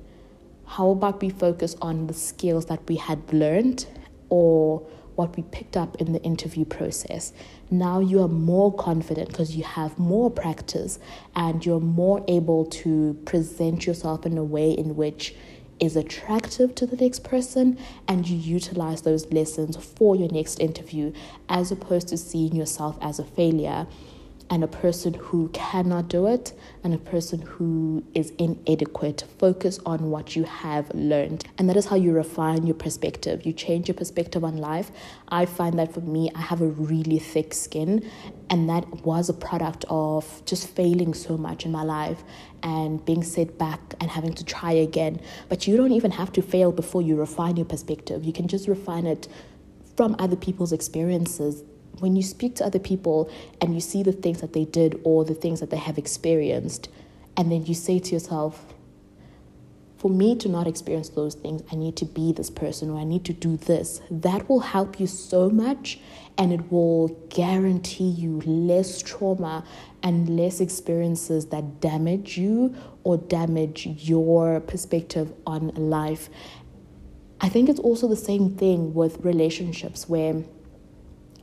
how 0.67 0.91
about 0.91 1.23
we 1.23 1.31
focus 1.31 1.75
on 1.81 2.07
the 2.07 2.13
skills 2.13 2.67
that 2.67 2.87
we 2.87 2.97
had 2.97 3.33
learned 3.33 3.87
or 4.29 4.87
what 5.19 5.37
we 5.37 5.43
picked 5.43 5.77
up 5.77 5.97
in 5.97 6.13
the 6.13 6.23
interview 6.23 6.65
process. 6.65 7.33
Now 7.73 7.99
you 7.99 8.23
are 8.23 8.29
more 8.29 8.73
confident 8.73 9.29
because 9.29 9.57
you 9.57 9.65
have 9.65 9.99
more 9.99 10.31
practice 10.31 11.01
and 11.35 11.67
you're 11.67 11.81
more 11.81 12.25
able 12.29 12.67
to 12.67 13.15
present 13.25 13.85
yourself 13.85 14.25
in 14.25 14.39
a 14.39 14.45
way 14.45 14.71
in 14.71 14.95
which 14.95 15.35
is 15.81 15.97
attractive 15.97 16.75
to 16.77 16.87
the 16.87 16.97
next 16.97 17.25
person 17.25 17.79
and 18.07 18.29
you 18.29 18.37
utilize 18.37 19.03
those 19.03 19.27
lessons 19.33 19.77
for 19.77 20.15
your 20.15 20.31
next 20.31 20.61
interview 20.61 21.13
as 21.49 21.73
opposed 21.73 22.07
to 22.09 22.17
seeing 22.17 22.55
yourself 22.55 22.97
as 23.01 23.19
a 23.19 23.25
failure 23.25 23.89
and 24.51 24.65
a 24.65 24.69
person 24.69 25.15
who 25.15 25.49
cannot 25.49 26.09
do 26.09 26.27
it 26.27 26.53
and 26.83 26.95
a 26.95 26.99
person 26.99 27.43
who 27.43 28.03
is 28.15 28.31
inadequate. 28.39 29.25
Focus 29.39 29.79
on 29.85 30.11
what 30.11 30.35
you 30.35 30.45
have 30.45 30.91
learned. 30.95 31.45
And 31.59 31.69
that 31.69 31.77
is 31.77 31.87
how 31.87 31.97
you 31.97 32.13
refine 32.13 32.67
your 32.67 32.75
perspective. 32.75 33.45
You 33.45 33.53
change 33.53 33.89
your 33.89 33.95
perspective 33.95 34.45
on 34.45 34.57
life. 34.57 34.91
I 35.29 35.45
find 35.45 35.79
that 35.79 35.93
for 35.93 36.01
me, 36.01 36.31
I 36.35 36.41
have 36.41 36.63
a 36.63 36.67
really 36.67 37.19
thick 37.19 37.53
skin, 37.53 38.11
and 38.49 38.69
that 38.71 39.05
was 39.05 39.29
a 39.29 39.35
product 39.35 39.85
of 39.91 40.43
just 40.47 40.69
failing 40.69 41.13
so 41.15 41.37
much 41.37 41.67
in 41.67 41.73
my 41.73 41.83
life 41.83 42.23
and 42.63 43.05
being 43.05 43.23
set 43.23 43.59
back 43.59 43.81
and 44.01 44.11
having 44.11 44.35
to 44.35 44.45
try 44.45 44.73
again. 44.73 45.21
But 45.49 45.67
you 45.67 45.77
don't 45.77 45.93
even 45.93 46.11
have 46.13 46.33
to 46.33 46.43
fail 46.43 46.73
before 46.73 47.03
you 47.03 47.17
refine 47.17 47.57
your 47.57 47.67
perspective. 47.67 48.25
You 48.25 48.33
can 48.33 48.49
just 48.49 48.67
refine 48.67 49.07
it 49.07 49.29
from 49.97 50.17
other 50.19 50.37
people's 50.37 50.73
experiences 50.73 51.63
when 51.99 52.17
you 52.17 52.23
speak 52.23 52.57
to 52.57 52.65
other 52.65 52.79
people 52.79 53.31
and 53.61 53.75
you 53.75 53.81
see 53.81 54.03
the 54.03 54.13
things 54.13 54.41
that 54.41 54.53
they 54.53 54.65
did 54.65 55.01
or 55.05 55.25
the 55.25 55.35
things 55.35 55.61
that 55.61 55.71
they 55.71 55.77
have 55.77 55.99
experienced, 55.99 56.89
and 57.37 57.51
then 57.51 57.67
you 57.67 57.75
say 57.75 57.99
to 57.99 58.13
yourself, 58.13 58.75
for 59.99 60.09
me 60.11 60.37
to 60.37 60.49
not 60.49 60.69
experience 60.69 61.09
those 61.09 61.35
things, 61.35 61.63
I 61.73 61.75
need 61.75 61.97
to 61.97 62.05
be 62.05 62.33
this 62.33 62.51
person 62.51 62.91
or 62.91 63.01
I 63.01 63.05
need 63.05 63.25
to 63.25 63.33
do 63.33 63.57
this. 63.57 64.01
That 64.11 64.49
will 64.49 64.61
help 64.61 65.01
you 65.01 65.09
so 65.09 65.51
much 65.51 65.99
and 66.37 66.53
it 66.53 66.71
will 66.71 67.09
guarantee 67.31 68.09
you 68.09 68.41
less 68.47 69.03
trauma 69.03 69.65
and 70.05 70.37
less 70.37 70.61
experiences 70.61 71.47
that 71.47 71.81
damage 71.81 72.39
you 72.39 72.77
or 73.03 73.17
damage 73.17 73.87
your 73.87 74.61
perspective 74.61 75.33
on 75.45 75.69
life. 75.75 76.31
I 77.41 77.49
think 77.49 77.69
it's 77.69 77.81
also 77.81 78.07
the 78.07 78.17
same 78.17 78.51
thing 78.57 78.95
with 78.95 79.25
relationships 79.25 80.09
where 80.09 80.45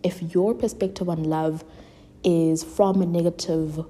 if 0.06 0.22
your 0.34 0.54
perspective 0.54 1.10
on 1.10 1.24
love 1.24 1.66
is 2.24 2.64
from 2.64 3.02
a 3.02 3.06
negative 3.06 3.84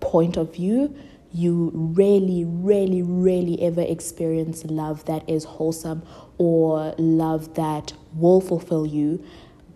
point 0.00 0.36
of 0.38 0.54
view, 0.54 0.96
you 1.30 1.70
rarely, 1.74 2.44
rarely, 2.46 3.02
rarely 3.02 3.60
ever 3.60 3.82
experience 3.82 4.64
love 4.64 5.04
that 5.04 5.28
is 5.28 5.44
wholesome 5.44 6.02
or 6.38 6.94
love 6.96 7.54
that 7.54 7.92
will 8.14 8.40
fulfill 8.40 8.86
you 8.86 9.22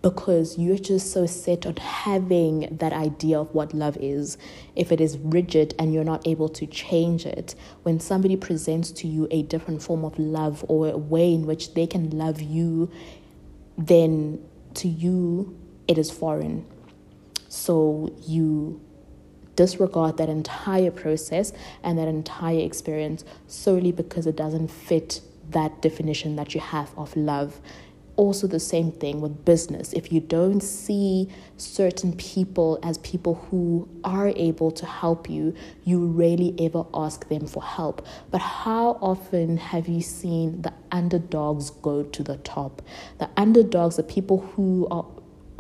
because 0.01 0.59
you're 0.59 0.79
just 0.79 1.13
so 1.13 1.27
set 1.27 1.67
on 1.67 1.77
having 1.77 2.77
that 2.79 2.93
idea 2.93 3.39
of 3.39 3.55
what 3.55 3.73
love 3.75 3.97
is. 3.99 4.39
If 4.75 4.91
it 4.91 5.01
is 5.01 5.19
rigid 5.19 5.75
and 5.79 5.93
you're 5.93 6.05
not 6.05 6.27
able 6.27 6.49
to 6.49 6.67
change 6.67 7.27
it, 7.27 7.55
when 7.83 8.01
somebody 8.01 8.37
presents 8.37 8.91
to 8.93 9.07
you 9.07 9.29
a 9.31 9.43
different 9.43 9.83
form 9.83 10.05
of 10.05 10.19
love 10.19 10.65
or 10.69 10.89
a 10.89 10.97
way 10.97 11.33
in 11.33 11.47
which 11.47 11.75
they 11.75 11.87
can 11.87 12.11
love 12.11 12.41
you, 12.41 12.91
then 13.77 14.41
to 14.75 14.89
you, 14.89 15.57
it 15.89 15.99
is 15.99 16.11
foreign. 16.11 16.67
So 17.49 18.15
you 18.27 18.81
disregard 19.57 20.17
that 20.17 20.29
entire 20.29 20.91
process 20.91 21.53
and 21.83 21.99
that 21.99 22.09
entire 22.09 22.61
experience 22.61 23.25
solely 23.47 23.93
because 23.93 24.27
it 24.27 24.37
doesn't 24.37 24.69
fit 24.69 25.21
that 25.51 25.83
definition 25.83 26.37
that 26.37 26.55
you 26.55 26.61
have 26.61 26.97
of 26.97 27.15
love. 27.17 27.61
Also, 28.17 28.47
the 28.47 28.61
same 28.61 28.93
thing 28.93 29.21
with 29.21 29.45
business. 29.45 29.93
If 29.95 30.13
you 30.13 30.21
don't 30.21 30.61
see 30.63 31.29
certain 31.57 32.15
people 32.17 32.79
as 32.83 32.99
people 32.99 33.35
who 33.51 33.89
are 34.05 34.29
able 34.37 34.71
to 34.73 34.85
help 34.85 35.31
you, 35.31 35.55
you 35.85 36.07
rarely 36.07 36.55
ever 36.59 36.85
ask 36.93 37.29
them 37.29 37.47
for 37.47 37.63
help. 37.63 38.07
But 38.31 38.43
how 38.43 38.99
often 39.01 39.57
have 39.57 39.89
you 39.89 40.03
seen 40.03 40.61
the 40.61 40.75
underdogs 40.91 41.71
go 41.71 42.03
to 42.03 42.23
the 42.23 42.37
top? 42.39 42.83
The 43.19 43.31
underdogs 43.37 43.99
are 43.99 44.03
people 44.03 44.41
who 44.41 44.87
are 44.91 45.07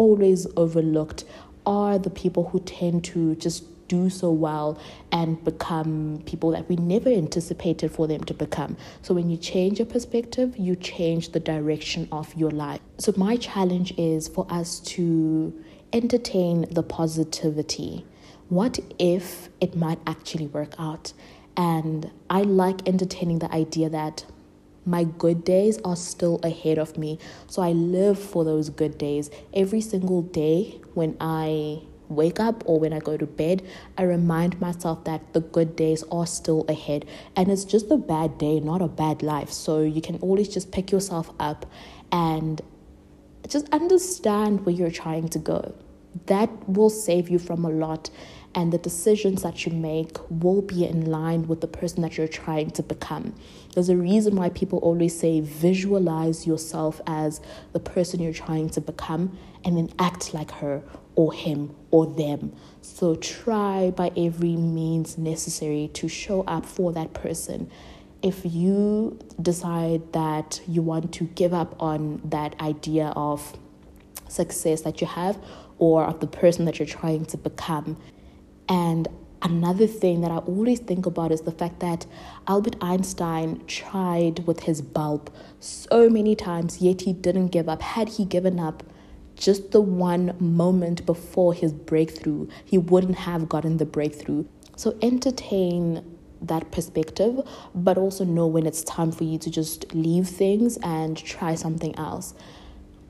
always 0.02 0.48
overlooked 0.56 1.24
are 1.64 1.96
the 1.96 2.10
people 2.10 2.48
who 2.48 2.58
tend 2.60 3.04
to 3.04 3.36
just 3.36 3.64
do 3.86 4.10
so 4.10 4.30
well 4.30 4.78
and 5.12 5.42
become 5.44 6.22
people 6.26 6.50
that 6.50 6.68
we 6.68 6.76
never 6.76 7.08
anticipated 7.10 7.92
for 7.92 8.08
them 8.08 8.24
to 8.24 8.34
become. 8.34 8.76
So, 9.02 9.14
when 9.14 9.30
you 9.30 9.36
change 9.36 9.78
your 9.78 9.86
perspective, 9.86 10.56
you 10.56 10.74
change 10.74 11.32
the 11.32 11.40
direction 11.40 12.08
of 12.10 12.34
your 12.34 12.50
life. 12.50 12.80
So, 12.98 13.12
my 13.16 13.36
challenge 13.36 13.94
is 13.96 14.28
for 14.28 14.46
us 14.50 14.80
to 14.94 15.52
entertain 15.92 16.66
the 16.70 16.82
positivity. 16.82 18.04
What 18.48 18.80
if 18.98 19.50
it 19.60 19.76
might 19.76 20.00
actually 20.06 20.48
work 20.48 20.74
out? 20.78 21.12
And 21.56 22.10
I 22.30 22.42
like 22.42 22.88
entertaining 22.88 23.38
the 23.40 23.52
idea 23.52 23.90
that 23.90 24.24
my 24.84 25.04
good 25.04 25.44
days 25.44 25.78
are 25.84 25.96
still 25.96 26.40
ahead 26.42 26.78
of 26.78 26.98
me. 26.98 27.18
So 27.46 27.62
I 27.62 27.72
live 27.72 28.18
for 28.18 28.44
those 28.44 28.68
good 28.68 28.98
days. 28.98 29.30
Every 29.54 29.80
single 29.80 30.22
day 30.22 30.80
when 30.94 31.16
I 31.20 31.82
wake 32.08 32.40
up 32.40 32.62
or 32.66 32.78
when 32.78 32.92
I 32.92 32.98
go 32.98 33.16
to 33.16 33.26
bed, 33.26 33.62
I 33.96 34.02
remind 34.02 34.60
myself 34.60 35.04
that 35.04 35.32
the 35.32 35.40
good 35.40 35.76
days 35.76 36.02
are 36.10 36.26
still 36.26 36.64
ahead. 36.68 37.06
And 37.36 37.50
it's 37.50 37.64
just 37.64 37.90
a 37.90 37.96
bad 37.96 38.38
day, 38.38 38.60
not 38.60 38.82
a 38.82 38.88
bad 38.88 39.22
life. 39.22 39.50
So 39.50 39.80
you 39.80 40.02
can 40.02 40.16
always 40.16 40.48
just 40.48 40.72
pick 40.72 40.90
yourself 40.90 41.30
up 41.40 41.66
and 42.10 42.60
just 43.48 43.68
understand 43.70 44.64
where 44.66 44.74
you're 44.74 44.90
trying 44.90 45.28
to 45.28 45.38
go. 45.38 45.74
That 46.26 46.50
will 46.68 46.90
save 46.90 47.28
you 47.28 47.38
from 47.38 47.64
a 47.64 47.70
lot 47.70 48.10
and 48.54 48.72
the 48.72 48.78
decisions 48.78 49.42
that 49.42 49.64
you 49.64 49.72
make 49.72 50.18
will 50.28 50.62
be 50.62 50.84
in 50.84 51.10
line 51.10 51.46
with 51.46 51.60
the 51.60 51.66
person 51.66 52.02
that 52.02 52.16
you're 52.16 52.28
trying 52.28 52.70
to 52.72 52.82
become. 52.82 53.34
There's 53.74 53.88
a 53.88 53.96
reason 53.96 54.36
why 54.36 54.50
people 54.50 54.78
always 54.80 55.18
say 55.18 55.40
visualize 55.40 56.46
yourself 56.46 57.00
as 57.06 57.40
the 57.72 57.80
person 57.80 58.20
you're 58.20 58.32
trying 58.32 58.68
to 58.70 58.80
become 58.80 59.38
and 59.64 59.76
then 59.76 59.90
act 59.98 60.34
like 60.34 60.50
her 60.52 60.82
or 61.14 61.32
him 61.32 61.74
or 61.90 62.06
them. 62.06 62.52
So 62.82 63.14
try 63.16 63.90
by 63.90 64.12
every 64.16 64.56
means 64.56 65.16
necessary 65.16 65.90
to 65.94 66.08
show 66.08 66.42
up 66.42 66.66
for 66.66 66.92
that 66.92 67.14
person. 67.14 67.70
If 68.22 68.42
you 68.44 69.18
decide 69.40 70.12
that 70.12 70.60
you 70.68 70.82
want 70.82 71.12
to 71.14 71.24
give 71.24 71.52
up 71.52 71.80
on 71.80 72.20
that 72.24 72.60
idea 72.60 73.12
of 73.16 73.56
success 74.28 74.82
that 74.82 75.00
you 75.00 75.06
have 75.06 75.42
or 75.78 76.04
of 76.04 76.20
the 76.20 76.26
person 76.26 76.64
that 76.66 76.78
you're 76.78 76.86
trying 76.86 77.24
to 77.26 77.36
become, 77.36 77.96
and 78.68 79.08
another 79.42 79.86
thing 79.86 80.20
that 80.20 80.30
I 80.30 80.38
always 80.38 80.80
think 80.80 81.06
about 81.06 81.32
is 81.32 81.42
the 81.42 81.52
fact 81.52 81.80
that 81.80 82.06
Albert 82.46 82.76
Einstein 82.80 83.64
tried 83.66 84.46
with 84.46 84.60
his 84.60 84.80
bulb 84.80 85.32
so 85.60 86.08
many 86.08 86.34
times, 86.34 86.80
yet 86.80 87.02
he 87.02 87.12
didn't 87.12 87.48
give 87.48 87.68
up. 87.68 87.82
Had 87.82 88.08
he 88.08 88.24
given 88.24 88.60
up 88.60 88.82
just 89.36 89.72
the 89.72 89.80
one 89.80 90.36
moment 90.38 91.04
before 91.04 91.54
his 91.54 91.72
breakthrough, 91.72 92.46
he 92.64 92.78
wouldn't 92.78 93.16
have 93.16 93.48
gotten 93.48 93.78
the 93.78 93.86
breakthrough. 93.86 94.44
So 94.76 94.96
entertain 95.02 96.04
that 96.40 96.70
perspective, 96.70 97.40
but 97.74 97.98
also 97.98 98.24
know 98.24 98.46
when 98.46 98.66
it's 98.66 98.82
time 98.82 99.12
for 99.12 99.24
you 99.24 99.38
to 99.38 99.50
just 99.50 99.92
leave 99.94 100.28
things 100.28 100.76
and 100.82 101.16
try 101.16 101.54
something 101.54 101.96
else. 101.96 102.34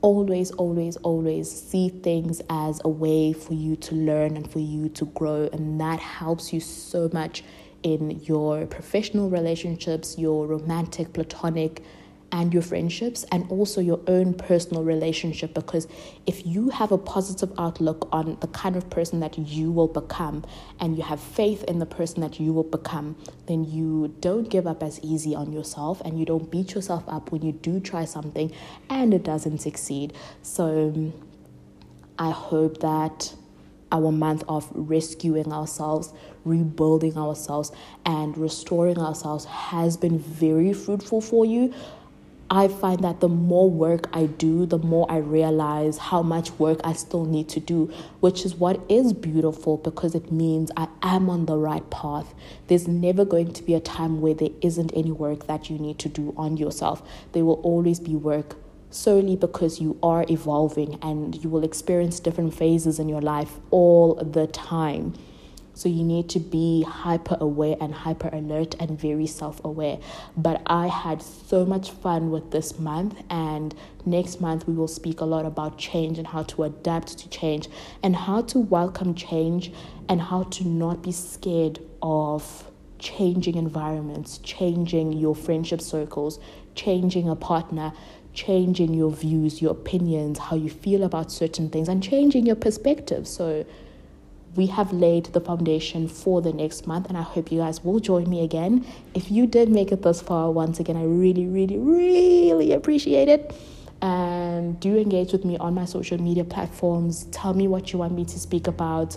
Always, 0.03 0.51
always, 0.53 0.97
always 0.99 1.51
see 1.51 1.88
things 1.88 2.43
as 2.51 2.81
a 2.85 2.88
way 2.88 3.33
for 3.33 3.55
you 3.55 3.77
to 3.77 3.95
learn 3.95 4.37
and 4.37 4.51
for 4.51 4.59
you 4.59 4.88
to 4.91 5.07
grow. 5.07 5.49
And 5.53 5.81
that 5.81 6.01
helps 6.01 6.53
you 6.53 6.61
so 6.61 7.09
much 7.12 7.43
in 7.83 8.21
your 8.25 8.67
professional 8.67 9.31
relationships, 9.31 10.19
your 10.19 10.47
romantic, 10.47 11.12
platonic, 11.12 11.83
and 12.33 12.53
your 12.53 12.62
friendships 12.62 13.25
and 13.31 13.49
also 13.51 13.81
your 13.81 14.01
own 14.07 14.33
personal 14.33 14.83
relationship 14.83 15.53
because 15.53 15.87
if 16.27 16.45
you 16.47 16.71
have 16.71 16.90
a 16.90 16.99
positive 16.99 17.53
outlook 17.59 18.09
on 18.11 18.38
the 18.40 18.47
kind 18.49 18.75
of 18.75 18.88
person 18.88 19.21
that 19.21 19.37
you 19.37 19.71
will 19.71 19.87
become 19.87 20.42
and 20.81 20.97
you 20.97 21.03
have 21.03 21.21
faith 21.21 21.62
in 21.64 21.79
the 21.79 21.87
person 21.87 22.23
that 22.23 22.40
you 22.40 22.53
will 22.53 22.64
become 22.64 23.14
then 23.47 23.64
you 23.64 24.14
don't 24.21 24.49
give 24.49 24.66
up 24.66 24.83
as 24.83 24.99
easy 25.03 25.35
on 25.35 25.53
yourself 25.53 26.01
and 26.07 26.18
you 26.18 26.25
don't 26.25 26.51
beat 26.51 26.75
yourself 26.75 27.05
up 27.07 27.31
when 27.31 27.42
you 27.42 27.53
do 27.53 27.79
try 27.79 28.05
something 28.05 28.51
and 28.88 29.12
it 29.12 29.23
doesn't 29.23 29.59
succeed 29.59 30.14
so 30.40 31.12
i 32.18 32.31
hope 32.31 32.81
that 32.81 33.35
our 33.92 34.11
month 34.11 34.42
of 34.49 34.68
rescuing 34.73 35.53
ourselves, 35.53 36.12
rebuilding 36.45 37.16
ourselves, 37.18 37.71
and 38.07 38.37
restoring 38.38 38.99
ourselves 38.99 39.45
has 39.45 39.99
been 39.99 40.18
very 40.18 40.73
fruitful 40.73 41.21
for 41.21 41.45
you. 41.45 41.73
I 42.53 42.69
find 42.69 43.03
that 43.03 43.21
the 43.21 43.31
more 43.31 43.71
work 43.71 44.11
I 44.12 44.27
do, 44.27 44.67
the 44.67 44.77
more 44.77 45.11
I 45.11 45.17
realize 45.17 45.97
how 45.97 46.23
much 46.23 46.51
work 46.59 46.83
I 46.85 46.93
still 46.93 47.25
need 47.25 47.49
to 47.49 47.61
do, 47.61 47.91
which 48.21 48.45
is 48.45 48.55
what 48.55 48.79
is 48.91 49.15
beautiful 49.15 49.79
because 49.79 50.15
it 50.15 50.31
means 50.31 50.71
I 50.77 50.88
am 51.03 51.31
on 51.31 51.47
the 51.47 51.57
right 51.57 51.88
path. 51.88 52.35
There's 52.67 52.87
never 52.87 53.25
going 53.25 53.55
to 53.55 53.62
be 53.62 53.73
a 53.73 53.81
time 53.81 54.21
where 54.21 54.35
there 54.35 54.51
isn't 54.61 54.93
any 54.95 55.11
work 55.11 55.47
that 55.47 55.71
you 55.71 55.79
need 55.79 55.99
to 56.01 56.11
do 56.11 56.35
on 56.37 56.59
yourself. 56.59 57.03
There 57.33 57.47
will 57.47 57.59
always 57.62 57.99
be 57.99 58.17
work 58.17 58.57
solely 58.91 59.35
because 59.35 59.81
you 59.81 59.99
are 60.03 60.27
evolving 60.29 60.99
and 61.01 61.43
you 61.43 61.49
will 61.49 61.65
experience 61.65 62.21
different 62.21 62.53
phases 62.53 62.99
in 62.99 63.09
your 63.09 63.23
life 63.23 63.61
all 63.71 64.17
the 64.17 64.47
time. 64.47 65.15
So 65.74 65.88
you 65.88 66.04
need 66.04 66.28
to 66.30 66.38
be 66.38 66.82
hyper 66.82 67.37
aware 67.40 67.76
and 67.80 67.94
hyper 67.94 68.28
alert 68.32 68.74
and 68.78 68.98
very 68.98 69.26
self 69.26 69.64
aware. 69.64 69.98
But 70.37 70.62
I 70.66 70.88
had 70.88 71.22
so 71.22 71.64
much 71.64 71.90
fun 71.90 72.30
with 72.30 72.50
this 72.50 72.78
month, 72.78 73.22
and 73.30 73.74
next 74.04 74.40
month 74.40 74.66
we 74.66 74.74
will 74.74 74.88
speak 74.88 75.20
a 75.20 75.24
lot 75.24 75.46
about 75.46 75.78
change 75.78 76.18
and 76.18 76.26
how 76.26 76.42
to 76.44 76.64
adapt 76.64 77.18
to 77.18 77.28
change 77.28 77.68
and 78.02 78.14
how 78.14 78.42
to 78.42 78.58
welcome 78.58 79.14
change 79.14 79.72
and 80.08 80.20
how 80.20 80.44
to 80.44 80.66
not 80.66 81.02
be 81.02 81.12
scared 81.12 81.78
of 82.02 82.70
changing 82.98 83.56
environments, 83.56 84.38
changing 84.38 85.12
your 85.12 85.35
friendship 85.35 85.80
circles, 85.80 86.38
changing 86.74 87.28
a 87.28 87.37
partner, 87.37 87.92
changing 88.35 88.94
your 88.94 89.11
views, 89.11 89.61
your 89.61 89.72
opinions, 89.72 90.38
how 90.38 90.56
you 90.56 90.70
feel 90.70 91.02
about 91.02 91.30
certain 91.30 91.68
things, 91.68 91.88
and 91.88 92.02
changing 92.02 92.46
your 92.46 92.56
perspective. 92.56 93.26
So, 93.26 93.64
we 94.55 94.67
have 94.67 94.93
laid 94.93 95.27
the 95.27 95.41
foundation 95.41 96.09
for 96.09 96.43
the 96.43 96.53
next 96.53 96.87
month, 96.87 97.09
and 97.09 97.17
I 97.17 97.23
hope 97.23 97.51
you 97.51 97.59
guys 97.59 97.83
will 97.83 98.01
join 98.01 98.29
me 98.29 98.45
again. 98.45 98.87
If 99.15 99.31
you 99.31 99.47
did 99.47 99.69
make 99.71 99.93
it 99.93 100.03
this 100.03 100.21
far, 100.21 100.51
once 100.51 100.79
again, 100.79 100.97
I 100.97 101.05
really, 101.05 101.47
really, 101.47 101.79
really 101.79 102.73
appreciate 102.73 103.29
it. 103.29 103.55
And 104.03 104.79
do 104.81 104.99
engage 104.99 105.33
with 105.33 105.45
me 105.45 105.57
on 105.59 105.75
my 105.75 105.85
social 105.85 106.21
media 106.21 106.45
platforms. 106.45 107.25
Tell 107.31 107.55
me 107.55 107.69
what 107.69 107.93
you 107.93 107.99
want 108.01 108.15
me 108.15 108.25
to 108.25 108.38
speak 108.38 108.67
about. 108.67 109.17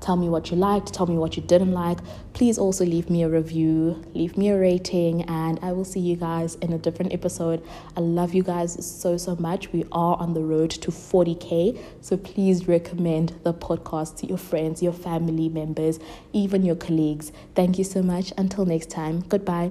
Tell 0.00 0.16
me 0.16 0.28
what 0.28 0.50
you 0.50 0.56
liked, 0.56 0.92
tell 0.92 1.06
me 1.06 1.16
what 1.16 1.36
you 1.36 1.42
didn't 1.42 1.72
like. 1.72 1.98
Please 2.32 2.58
also 2.58 2.84
leave 2.84 3.10
me 3.10 3.22
a 3.22 3.28
review, 3.28 4.02
leave 4.14 4.36
me 4.36 4.48
a 4.48 4.58
rating, 4.58 5.22
and 5.22 5.58
I 5.62 5.72
will 5.72 5.84
see 5.84 6.00
you 6.00 6.16
guys 6.16 6.54
in 6.56 6.72
a 6.72 6.78
different 6.78 7.12
episode. 7.12 7.62
I 7.96 8.00
love 8.00 8.34
you 8.34 8.42
guys 8.42 8.84
so, 8.84 9.16
so 9.16 9.36
much. 9.36 9.72
We 9.72 9.84
are 9.92 10.16
on 10.16 10.34
the 10.34 10.40
road 10.40 10.70
to 10.70 10.90
40k, 10.90 11.78
so 12.00 12.16
please 12.16 12.66
recommend 12.66 13.34
the 13.42 13.52
podcast 13.52 14.16
to 14.18 14.26
your 14.26 14.38
friends, 14.38 14.82
your 14.82 14.92
family 14.92 15.48
members, 15.48 15.98
even 16.32 16.64
your 16.64 16.76
colleagues. 16.76 17.32
Thank 17.54 17.78
you 17.78 17.84
so 17.84 18.02
much. 18.02 18.32
Until 18.38 18.64
next 18.64 18.90
time, 18.90 19.20
goodbye. 19.28 19.70